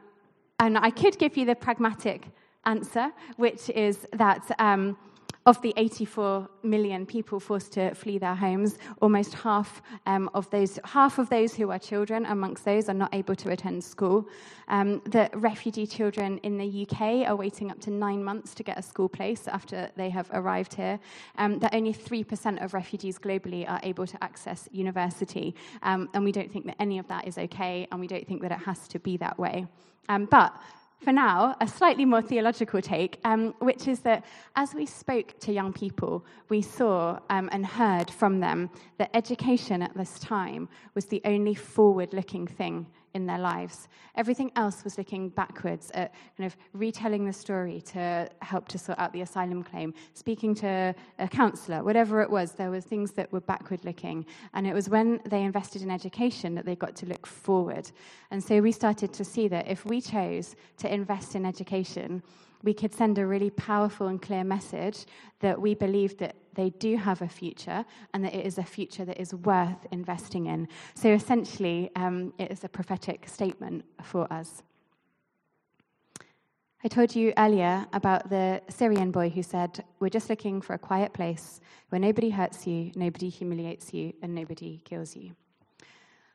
and 0.59 0.79
I 0.79 0.91
could 0.91 1.19
give 1.19 1.37
you 1.37 1.45
the 1.45 1.55
pragmatic 1.55 2.29
answer, 2.65 3.13
which 3.37 3.71
is 3.71 4.07
that 4.15 4.51
um, 4.59 4.97
of 5.47 5.63
the 5.63 5.73
84 5.77 6.49
million 6.65 7.07
people 7.07 7.39
forced 7.39 7.73
to 7.75 7.95
flee 7.95 8.19
their 8.19 8.35
homes, 8.35 8.79
almost 9.01 9.33
half 9.33 9.81
um, 10.07 10.29
of 10.35 10.51
those, 10.51 10.81
half 10.85 11.19
of 11.19 11.31
those 11.31 11.55
who 11.55 11.71
are 11.71 11.79
children 11.79 12.27
amongst 12.27 12.65
those 12.65 12.89
are 12.89 12.95
not 12.95 13.15
able 13.15 13.37
to 13.37 13.51
attend 13.51 13.83
school. 13.83 14.29
Um, 14.67 15.01
the 15.05 15.31
refugee 15.35 15.87
children 15.87 16.39
in 16.39 16.59
the 16.59 16.87
UK 16.91 17.29
are 17.29 17.37
waiting 17.37 17.71
up 17.71 17.81
to 17.83 17.91
nine 17.91 18.25
months 18.25 18.55
to 18.57 18.65
get 18.65 18.77
a 18.77 18.83
school 18.83 19.09
place 19.09 19.47
after 19.47 19.89
they 19.95 20.11
have 20.11 20.29
arrived 20.33 20.75
here. 20.75 20.99
Um, 21.39 21.61
that 21.61 21.73
only 21.75 21.95
3% 21.95 22.65
of 22.65 22.75
refugees 22.75 23.17
globally 23.17 23.71
are 23.71 23.79
able 23.85 24.07
to 24.09 24.25
access 24.25 24.69
university. 24.73 25.55
Um, 25.83 26.09
and 26.13 26.25
we 26.25 26.33
don't 26.33 26.51
think 26.51 26.67
that 26.67 26.77
any 26.81 26.99
of 26.99 27.07
that 27.07 27.29
is 27.29 27.39
okay, 27.39 27.87
and 27.93 28.01
we 28.01 28.09
don't 28.09 28.27
think 28.27 28.43
that 28.43 28.51
it 28.51 28.59
has 28.59 28.89
to 28.89 28.99
be 28.99 29.17
that 29.19 29.39
way. 29.39 29.67
Um, 30.09 30.25
but 30.27 30.57
for 31.03 31.13
now, 31.13 31.55
a 31.61 31.69
slightly 31.69 32.05
more 32.05 32.23
theological 32.23 32.81
take, 32.81 33.21
um, 33.25 33.55
which 33.61 33.87
is 33.87 34.01
that 34.01 34.25
as 34.57 34.75
we 34.75 34.87
spoke 34.87 35.39
to 35.41 35.53
young 35.53 35.73
people, 35.73 36.25
we 36.49 36.63
saw 36.63 37.19
um, 37.31 37.49
and 37.53 37.67
heard 37.67 38.11
from 38.11 38.41
them 38.41 38.71
that 38.99 39.11
education 39.15 39.83
at 39.83 39.95
this 39.95 40.19
time 40.19 40.69
was 40.95 41.07
the 41.07 41.21
only 41.25 41.55
forward 41.55 42.13
looking 42.13 42.47
thing 42.47 42.87
in 43.17 43.27
their 43.27 43.39
lives. 43.39 43.89
Everything 44.15 44.53
else 44.55 44.85
was 44.85 44.97
looking 44.97 45.31
backwards 45.31 45.91
at 45.95 46.15
kind 46.37 46.47
of 46.47 46.57
retelling 46.73 47.27
the 47.27 47.33
story 47.33 47.81
to 47.81 48.29
help 48.43 48.69
to 48.69 48.79
sort 48.79 48.99
out 48.99 49.13
the 49.13 49.23
asylum 49.23 49.65
claim, 49.65 49.93
speaking 50.15 50.55
to 50.55 50.95
a 51.19 51.29
counselor, 51.29 51.83
whatever 51.83 52.23
it 52.23 52.31
was, 52.31 52.53
there 52.53 52.71
were 52.71 52.81
things 52.81 53.13
that 53.13 53.33
were 53.33 53.41
backward 53.41 53.85
looking. 53.85 54.25
And 54.55 54.67
it 54.67 54.75
was 54.75 54.89
when 54.89 55.21
they 55.25 55.43
invested 55.43 55.83
in 55.83 55.91
education 55.91 56.55
that 56.55 56.65
they 56.65 56.77
got 56.77 56.95
to 56.97 57.07
look 57.07 57.27
forward. 57.27 57.91
And 58.31 58.43
so 58.43 58.61
we 58.61 58.71
started 58.71 59.13
to 59.15 59.25
see 59.25 59.49
that 59.49 59.67
if 59.67 59.85
we 59.85 60.01
chose 60.01 60.55
to 60.79 60.93
invest 60.93 61.35
in 61.35 61.45
education, 61.45 62.23
we 62.67 62.75
could 62.75 62.93
send 62.93 63.17
a 63.17 63.25
really 63.25 63.51
powerful 63.51 64.09
and 64.09 64.21
clear 64.21 64.43
message 64.43 65.07
that 65.39 65.59
we 65.59 65.73
believe 65.73 66.19
that 66.19 66.35
they 66.55 66.71
do 66.71 66.97
have 66.97 67.23
a 67.23 67.29
future 67.29 67.85
and 68.13 68.25
that 68.25 68.35
it 68.35 68.45
is 68.45 68.59
a 68.59 68.65
future 68.65 69.05
that 69.05 69.21
is 69.21 69.33
worth 69.33 69.87
investing 69.93 70.47
in. 70.47 70.67
So 70.95 71.11
essentially, 71.11 71.91
um, 71.95 72.35
it 72.39 72.51
is 72.51 72.65
a 72.65 72.69
prophetic 72.69 73.29
statement 73.29 73.85
for 74.03 74.31
us. 74.33 74.65
I 76.83 76.89
told 76.89 77.15
you 77.15 77.33
earlier 77.39 77.87
about 77.93 78.31
the 78.31 78.61
Syrian 78.69 79.13
boy 79.13 79.29
who 79.29 79.45
said, 79.45 79.85
We're 80.01 80.09
just 80.09 80.29
looking 80.29 80.61
for 80.61 80.75
a 80.75 80.79
quiet 80.79 81.13
place 81.13 81.61
where 81.91 82.01
nobody 82.01 82.31
hurts 82.31 82.67
you, 82.67 82.91
nobody 82.97 83.29
humiliates 83.29 83.95
you, 83.95 84.13
and 84.23 84.35
nobody 84.35 84.83
kills 84.85 85.15
you. 85.15 85.37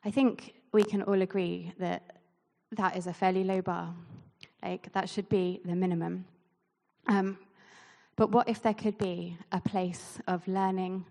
I 0.06 0.12
think 0.12 0.54
we 0.72 0.84
can 0.84 1.02
all 1.04 1.22
agree 1.22 1.74
that 1.78 2.18
that 2.72 2.96
is 2.96 3.08
a 3.08 3.14
fairly 3.14 3.44
low 3.44 3.62
bar. 3.62 3.94
Like, 4.64 4.92
that 4.94 5.10
should 5.10 5.28
be 5.30 5.60
the 5.66 5.76
minimum. 5.76 6.26
Um, 7.08 7.38
but 8.16 8.32
what 8.32 8.48
if 8.48 8.62
there 8.62 8.74
could 8.74 8.98
be 8.98 9.38
a 9.52 9.60
place 9.60 10.20
of 10.28 10.48
learning, 10.48 11.06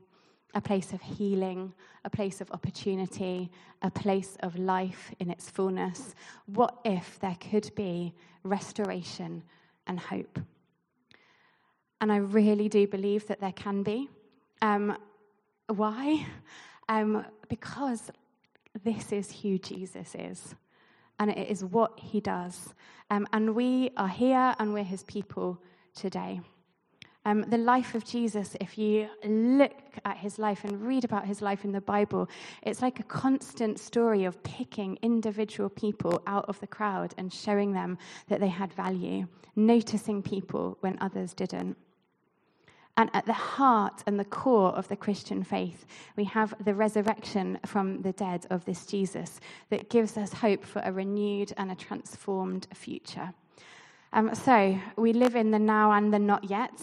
a 0.54 0.60
place 0.60 0.92
of 0.92 1.00
healing, 1.00 1.72
a 2.04 2.10
place 2.10 2.40
of 2.40 2.50
opportunity, 2.52 3.50
a 3.82 3.90
place 3.90 4.36
of 4.40 4.56
life 4.56 5.10
in 5.18 5.30
its 5.30 5.50
fullness? 5.50 6.14
What 6.46 6.78
if 6.84 7.18
there 7.20 7.36
could 7.50 7.74
be 7.74 8.14
restoration 8.44 9.42
and 9.86 9.98
hope? 9.98 10.38
And 12.00 12.12
I 12.12 12.16
really 12.16 12.68
do 12.68 12.86
believe 12.86 13.26
that 13.26 13.40
there 13.40 13.52
can 13.52 13.82
be. 13.82 14.08
Um, 14.62 14.96
why? 15.66 16.26
Um, 16.88 17.24
because 17.48 18.10
this 18.84 19.12
is 19.12 19.32
who 19.32 19.58
Jesus 19.58 20.14
is 20.14 20.54
and 21.20 21.30
it 21.30 21.48
is 21.48 21.64
what 21.64 22.00
he 22.00 22.18
does. 22.18 22.74
Um, 23.10 23.28
and 23.32 23.54
we 23.54 23.90
are 23.96 24.08
here 24.08 24.54
and 24.58 24.72
we're 24.72 24.82
his 24.82 25.04
people 25.04 25.62
today. 25.94 26.40
Um, 27.26 27.42
the 27.42 27.58
life 27.58 27.94
of 27.94 28.04
Jesus, 28.04 28.56
if 28.62 28.78
you 28.78 29.06
look 29.22 29.74
at 30.06 30.16
his 30.16 30.38
life 30.38 30.64
and 30.64 30.80
read 30.80 31.04
about 31.04 31.26
his 31.26 31.42
life 31.42 31.64
in 31.66 31.72
the 31.72 31.80
Bible, 31.82 32.30
it's 32.62 32.80
like 32.80 32.98
a 32.98 33.04
constant 33.04 33.78
story 33.78 34.24
of 34.24 34.42
picking 34.42 34.98
individual 35.02 35.68
people 35.68 36.22
out 36.26 36.46
of 36.48 36.58
the 36.60 36.66
crowd 36.66 37.14
and 37.18 37.30
showing 37.30 37.74
them 37.74 37.98
that 38.28 38.40
they 38.40 38.48
had 38.48 38.72
value, 38.72 39.26
noticing 39.54 40.22
people 40.22 40.78
when 40.80 40.96
others 41.02 41.34
didn't. 41.34 41.76
And 43.00 43.08
at 43.14 43.24
the 43.24 43.32
heart 43.32 44.02
and 44.06 44.20
the 44.20 44.26
core 44.26 44.72
of 44.72 44.86
the 44.88 44.96
Christian 44.96 45.42
faith, 45.42 45.86
we 46.16 46.24
have 46.24 46.52
the 46.62 46.74
resurrection 46.74 47.58
from 47.64 48.02
the 48.02 48.12
dead 48.12 48.46
of 48.50 48.66
this 48.66 48.84
Jesus 48.84 49.40
that 49.70 49.88
gives 49.88 50.18
us 50.18 50.34
hope 50.34 50.66
for 50.66 50.82
a 50.84 50.92
renewed 50.92 51.50
and 51.56 51.70
a 51.70 51.74
transformed 51.74 52.66
future. 52.74 53.32
Um, 54.12 54.34
so 54.34 54.78
we 54.96 55.14
live 55.14 55.34
in 55.34 55.50
the 55.50 55.58
now 55.58 55.92
and 55.92 56.12
the 56.12 56.18
not 56.18 56.44
yet. 56.50 56.74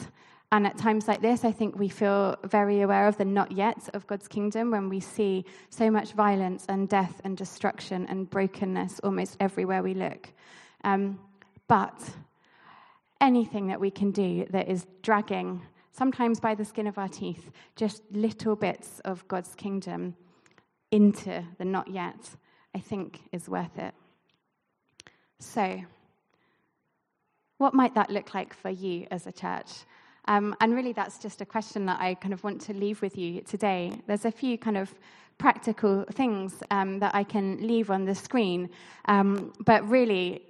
And 0.52 0.66
at 0.66 0.76
times 0.76 1.08
like 1.08 1.22
this, 1.22 1.46
I 1.46 1.52
think 1.52 1.78
we 1.78 1.88
feel 1.88 2.36
very 2.46 2.82
aware 2.82 3.08
of 3.08 3.18
the 3.18 3.26
not 3.26 3.52
yet 3.52 3.88
of 3.94 4.08
God's 4.08 4.28
kingdom 4.28 4.72
when 4.72 4.90
we 4.90 5.00
see 5.00 5.46
so 5.70 5.92
much 5.92 6.14
violence 6.14 6.66
and 6.68 6.90
death 6.90 7.22
and 7.26 7.38
destruction 7.38 8.08
and 8.10 8.28
brokenness 8.28 9.02
almost 9.02 9.38
everywhere 9.40 9.84
we 9.84 9.94
look. 9.94 10.30
Um, 10.84 11.20
but 11.68 12.10
anything 13.22 13.68
that 13.68 13.80
we 13.80 13.92
can 13.92 14.10
do 14.10 14.48
that 14.50 14.68
is 14.68 14.88
dragging 15.04 15.62
sometimes 15.98 16.40
by 16.40 16.54
the 16.54 16.64
skin 16.64 16.88
of 16.88 16.98
our 16.98 17.08
teeth, 17.08 17.52
just 17.76 18.04
little 18.12 18.56
bits 18.56 19.00
of 19.00 19.28
God's 19.28 19.56
kingdom 19.56 20.16
into 20.92 21.44
the 21.58 21.66
not 21.66 21.88
yet, 21.88 22.36
I 22.76 22.80
think 22.80 23.22
is 23.32 23.50
worth 23.50 23.78
it. 23.78 23.94
So, 25.40 25.82
what 27.58 27.74
might 27.74 27.96
that 27.96 28.12
look 28.12 28.34
like 28.36 28.54
for 28.54 28.70
you 28.70 29.08
as 29.10 29.26
a 29.26 29.32
church? 29.32 29.72
Um, 30.26 30.56
and 30.62 30.76
really, 30.76 30.94
that's 30.94 31.18
just 31.18 31.42
a 31.42 31.46
question 31.46 31.86
that 31.88 32.00
I 32.00 32.14
kind 32.16 32.34
of 32.34 32.44
want 32.44 32.62
to 32.62 32.74
leave 32.74 33.02
with 33.02 33.18
you 33.18 33.42
today. 33.42 33.94
There's 34.06 34.26
a 34.26 34.32
few 34.32 34.58
kind 34.58 34.78
of 34.78 34.94
practical 35.38 36.06
things 36.12 36.62
um, 36.70 37.00
that 37.00 37.16
I 37.16 37.24
can 37.24 37.66
leave 37.66 37.90
on 37.90 38.06
the 38.06 38.14
screen, 38.16 38.70
um, 39.06 39.54
but 39.66 39.88
really, 39.90 40.44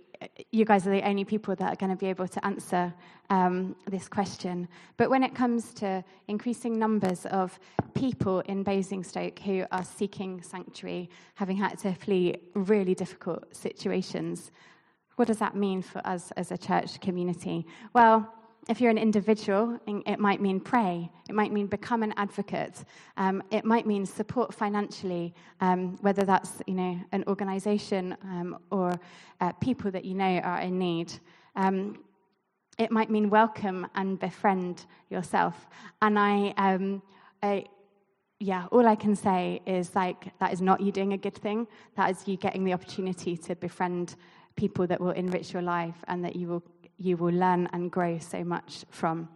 you 0.51 0.65
guys 0.65 0.87
are 0.87 0.91
the 0.91 1.07
only 1.07 1.25
people 1.25 1.55
that 1.55 1.73
are 1.73 1.75
going 1.75 1.91
to 1.91 1.95
be 1.95 2.07
able 2.07 2.27
to 2.27 2.45
answer 2.45 2.93
um, 3.29 3.75
this 3.89 4.07
question. 4.07 4.67
But 4.97 5.09
when 5.09 5.23
it 5.23 5.35
comes 5.35 5.73
to 5.75 6.03
increasing 6.27 6.77
numbers 6.77 7.25
of 7.27 7.59
people 7.93 8.41
in 8.41 8.63
Basingstoke 8.63 9.39
who 9.39 9.65
are 9.71 9.83
seeking 9.83 10.41
sanctuary, 10.41 11.09
having 11.35 11.57
had 11.57 11.77
to 11.79 11.93
flee 11.93 12.35
really 12.53 12.95
difficult 12.95 13.55
situations, 13.55 14.51
what 15.15 15.27
does 15.27 15.39
that 15.39 15.55
mean 15.55 15.81
for 15.81 16.05
us 16.07 16.31
as 16.37 16.51
a 16.51 16.57
church 16.57 17.01
community? 17.01 17.65
Well, 17.93 18.31
if 18.69 18.81
you're 18.81 18.91
an 18.91 18.97
individual, 18.97 19.79
it 19.87 20.19
might 20.19 20.41
mean 20.41 20.59
pray. 20.59 21.09
It 21.29 21.35
might 21.35 21.53
mean 21.53 21.67
become 21.67 22.03
an 22.03 22.13
advocate. 22.17 22.83
Um, 23.15 23.41
it 23.49 23.63
might 23.63 23.87
mean 23.87 24.05
support 24.05 24.53
financially, 24.53 25.33
um, 25.61 25.97
whether 26.01 26.23
that's 26.25 26.61
you 26.67 26.73
know 26.73 26.99
an 27.13 27.23
organisation 27.27 28.17
um, 28.23 28.57
or 28.69 28.99
uh, 29.39 29.53
people 29.53 29.89
that 29.91 30.03
you 30.03 30.15
know 30.15 30.39
are 30.39 30.59
in 30.59 30.77
need. 30.77 31.13
Um, 31.55 32.03
it 32.77 32.91
might 32.91 33.09
mean 33.09 33.29
welcome 33.29 33.87
and 33.95 34.19
befriend 34.19 34.85
yourself. 35.09 35.67
And 36.01 36.19
I, 36.19 36.53
um, 36.57 37.01
I, 37.41 37.65
yeah, 38.39 38.67
all 38.71 38.85
I 38.85 38.95
can 38.95 39.15
say 39.15 39.61
is 39.65 39.95
like 39.95 40.37
that 40.39 40.53
is 40.53 40.61
not 40.61 40.79
you 40.81 40.91
doing 40.91 41.13
a 41.13 41.17
good 41.17 41.35
thing. 41.35 41.67
That 41.95 42.11
is 42.11 42.27
you 42.27 42.37
getting 42.37 42.65
the 42.65 42.73
opportunity 42.73 43.35
to 43.37 43.55
befriend 43.55 44.15
people 44.55 44.85
that 44.87 44.99
will 44.99 45.11
enrich 45.11 45.53
your 45.53 45.61
life 45.61 45.95
and 46.07 46.23
that 46.25 46.35
you 46.35 46.47
will 46.47 46.63
you 46.97 47.17
will 47.17 47.33
learn 47.33 47.69
and 47.73 47.91
grow 47.91 48.19
so 48.19 48.43
much 48.43 48.85
from. 48.89 49.29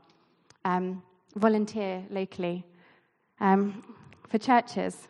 Um, 0.66 1.04
volunteer 1.36 2.04
locally. 2.10 2.66
Um, 3.40 3.84
for 4.28 4.38
churches, 4.38 5.08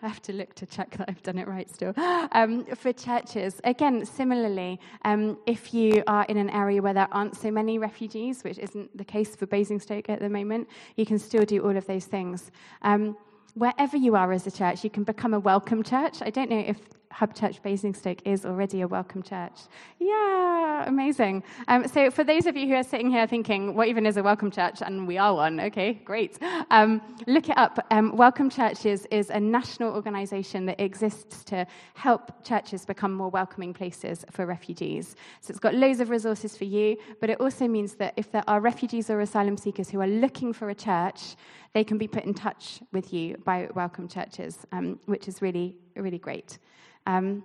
I 0.00 0.08
have 0.08 0.22
to 0.22 0.32
look 0.32 0.54
to 0.54 0.66
check 0.66 0.96
that 0.96 1.08
I've 1.08 1.22
done 1.22 1.38
it 1.38 1.48
right 1.48 1.68
still. 1.68 1.94
Um, 2.34 2.64
for 2.76 2.92
churches, 2.92 3.60
again, 3.64 4.06
similarly, 4.06 4.80
um, 5.04 5.36
if 5.46 5.74
you 5.74 6.02
are 6.06 6.24
in 6.26 6.38
an 6.38 6.48
area 6.50 6.80
where 6.80 6.94
there 6.94 7.08
aren't 7.12 7.36
so 7.36 7.50
many 7.50 7.78
refugees, 7.78 8.42
which 8.42 8.58
isn't 8.58 8.96
the 8.96 9.04
case 9.04 9.36
for 9.36 9.46
Basingstoke 9.46 10.08
at 10.08 10.20
the 10.20 10.30
moment, 10.30 10.68
you 10.96 11.04
can 11.04 11.18
still 11.18 11.44
do 11.44 11.62
all 11.62 11.76
of 11.76 11.86
those 11.86 12.06
things. 12.06 12.50
Um, 12.80 13.16
wherever 13.54 13.98
you 13.98 14.16
are 14.16 14.32
as 14.32 14.46
a 14.46 14.50
church, 14.50 14.82
you 14.82 14.88
can 14.88 15.04
become 15.04 15.34
a 15.34 15.40
welcome 15.40 15.82
church. 15.82 16.22
I 16.22 16.30
don't 16.30 16.48
know 16.48 16.64
if 16.66 16.78
Hub 17.12 17.34
Church 17.34 17.62
Basingstoke 17.62 18.26
is 18.26 18.44
already 18.46 18.80
a 18.80 18.88
welcome 18.88 19.22
church. 19.22 19.52
Yeah, 19.98 20.84
amazing. 20.86 21.44
Um, 21.68 21.86
so, 21.86 22.10
for 22.10 22.24
those 22.24 22.46
of 22.46 22.56
you 22.56 22.66
who 22.66 22.74
are 22.74 22.82
sitting 22.82 23.10
here 23.10 23.26
thinking, 23.26 23.74
what 23.74 23.88
even 23.88 24.06
is 24.06 24.16
a 24.16 24.22
welcome 24.22 24.50
church? 24.50 24.80
And 24.80 25.06
we 25.06 25.18
are 25.18 25.34
one, 25.34 25.60
okay, 25.60 25.92
great. 25.92 26.38
Um, 26.70 27.02
look 27.26 27.48
it 27.48 27.58
up. 27.58 27.86
Um, 27.90 28.16
welcome 28.16 28.48
Churches 28.48 29.06
is 29.10 29.30
a 29.30 29.38
national 29.38 29.94
organization 29.94 30.66
that 30.66 30.80
exists 30.80 31.44
to 31.44 31.66
help 31.94 32.44
churches 32.44 32.86
become 32.86 33.12
more 33.12 33.28
welcoming 33.28 33.74
places 33.74 34.24
for 34.30 34.46
refugees. 34.46 35.14
So, 35.42 35.50
it's 35.50 35.60
got 35.60 35.74
loads 35.74 36.00
of 36.00 36.08
resources 36.08 36.56
for 36.56 36.64
you, 36.64 36.96
but 37.20 37.28
it 37.28 37.40
also 37.40 37.68
means 37.68 37.94
that 37.96 38.14
if 38.16 38.32
there 38.32 38.44
are 38.48 38.60
refugees 38.60 39.10
or 39.10 39.20
asylum 39.20 39.56
seekers 39.56 39.90
who 39.90 40.00
are 40.00 40.06
looking 40.06 40.52
for 40.52 40.70
a 40.70 40.74
church, 40.74 41.36
they 41.72 41.84
can 41.84 41.98
be 41.98 42.06
put 42.06 42.24
in 42.24 42.34
touch 42.34 42.80
with 42.92 43.12
you 43.12 43.36
by 43.44 43.68
Welcome 43.74 44.08
Churches, 44.08 44.66
um, 44.72 44.98
which 45.06 45.28
is 45.28 45.40
really, 45.40 45.76
really 45.96 46.18
great. 46.18 46.58
Um, 47.06 47.42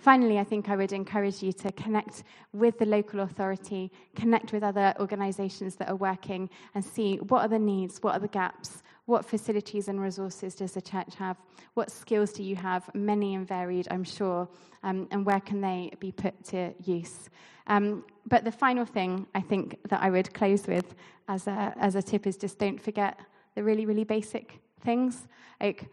finally, 0.00 0.38
I 0.38 0.44
think 0.44 0.68
I 0.68 0.76
would 0.76 0.92
encourage 0.92 1.42
you 1.42 1.52
to 1.52 1.72
connect 1.72 2.24
with 2.52 2.78
the 2.78 2.86
local 2.86 3.20
authority, 3.20 3.92
connect 4.14 4.52
with 4.52 4.62
other 4.62 4.94
organizations 4.98 5.76
that 5.76 5.88
are 5.88 5.96
working, 5.96 6.48
and 6.74 6.84
see 6.84 7.16
what 7.16 7.42
are 7.42 7.48
the 7.48 7.58
needs, 7.58 8.02
what 8.02 8.14
are 8.14 8.20
the 8.20 8.28
gaps, 8.28 8.82
what 9.04 9.24
facilities 9.24 9.88
and 9.88 10.00
resources 10.00 10.54
does 10.54 10.72
the 10.72 10.82
church 10.82 11.14
have, 11.16 11.36
what 11.74 11.90
skills 11.90 12.32
do 12.32 12.42
you 12.42 12.56
have, 12.56 12.92
many 12.94 13.34
and 13.34 13.46
varied, 13.46 13.86
I'm 13.90 14.04
sure, 14.04 14.48
um, 14.82 15.06
and 15.10 15.24
where 15.24 15.40
can 15.40 15.60
they 15.60 15.92
be 16.00 16.12
put 16.12 16.44
to 16.46 16.72
use. 16.82 17.30
Um, 17.68 18.04
but 18.26 18.44
the 18.44 18.52
final 18.52 18.84
thing 18.84 19.26
I 19.34 19.40
think 19.40 19.78
that 19.88 20.02
I 20.02 20.10
would 20.10 20.32
close 20.34 20.66
with 20.66 20.94
as 21.28 21.46
a, 21.46 21.74
as 21.78 21.94
a 21.94 22.02
tip 22.02 22.26
is 22.26 22.36
just 22.36 22.58
don't 22.58 22.80
forget 22.80 23.18
the 23.56 23.64
really, 23.64 23.86
really 23.86 24.04
basic 24.04 24.60
things. 24.82 25.26
Like, 25.60 25.88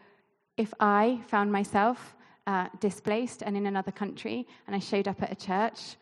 if 0.56 0.72
I 0.78 1.20
found 1.26 1.50
myself 1.50 2.14
uh, 2.46 2.68
displaced 2.78 3.42
and 3.42 3.56
in 3.56 3.66
another 3.66 3.90
country 3.90 4.46
and 4.66 4.76
I 4.76 4.78
showed 4.78 5.08
up 5.08 5.20
at 5.22 5.32
a 5.32 5.34
church, 5.34 5.96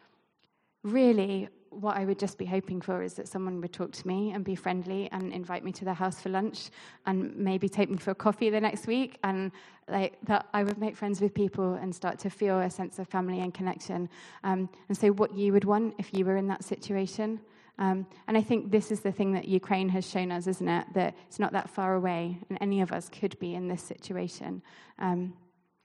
really 0.82 1.48
what 1.70 1.96
I 1.96 2.04
would 2.04 2.18
just 2.18 2.36
be 2.36 2.44
hoping 2.44 2.82
for 2.82 3.02
is 3.02 3.14
that 3.14 3.26
someone 3.28 3.60
would 3.62 3.72
talk 3.72 3.92
to 3.92 4.06
me 4.06 4.32
and 4.32 4.44
be 4.44 4.54
friendly 4.54 5.08
and 5.10 5.32
invite 5.32 5.64
me 5.64 5.72
to 5.72 5.86
their 5.86 5.94
house 5.94 6.20
for 6.20 6.28
lunch 6.28 6.68
and 7.06 7.34
maybe 7.34 7.66
take 7.66 7.88
me 7.88 7.96
for 7.96 8.10
a 8.10 8.14
coffee 8.14 8.50
the 8.50 8.60
next 8.60 8.86
week 8.86 9.18
and 9.24 9.52
like 9.88 10.18
that 10.24 10.48
I 10.52 10.64
would 10.64 10.76
make 10.76 10.96
friends 10.96 11.20
with 11.22 11.32
people 11.32 11.74
and 11.74 11.94
start 11.94 12.18
to 12.20 12.30
feel 12.30 12.60
a 12.60 12.68
sense 12.68 12.98
of 12.98 13.08
family 13.08 13.40
and 13.40 13.54
connection. 13.54 14.08
Um, 14.44 14.68
and 14.88 14.98
so 14.98 15.08
what 15.12 15.34
you 15.34 15.52
would 15.54 15.64
want 15.64 15.94
if 15.98 16.12
you 16.12 16.26
were 16.26 16.36
in 16.36 16.46
that 16.48 16.62
situation. 16.62 17.40
Um, 17.78 18.06
and 18.28 18.36
I 18.36 18.42
think 18.42 18.70
this 18.70 18.92
is 18.92 19.00
the 19.00 19.12
thing 19.12 19.32
that 19.32 19.48
Ukraine 19.48 19.88
has 19.88 20.08
shown 20.08 20.30
us, 20.30 20.46
isn't 20.46 20.68
it? 20.68 20.86
That 20.94 21.14
it's 21.26 21.38
not 21.38 21.52
that 21.52 21.70
far 21.70 21.94
away, 21.94 22.38
and 22.48 22.58
any 22.60 22.80
of 22.80 22.92
us 22.92 23.08
could 23.08 23.38
be 23.38 23.54
in 23.54 23.68
this 23.68 23.82
situation. 23.82 24.62
Um, 24.98 25.34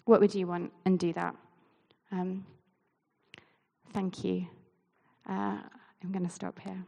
what 0.05 0.19
would 0.19 0.35
you 0.35 0.47
want 0.47 0.71
and 0.85 0.99
do 0.99 1.13
that? 1.13 1.35
Um, 2.11 2.45
thank 3.93 4.23
you. 4.23 4.47
Uh, 5.27 5.57
I'm 6.03 6.11
going 6.11 6.25
to 6.25 6.31
stop 6.31 6.59
here. 6.59 6.83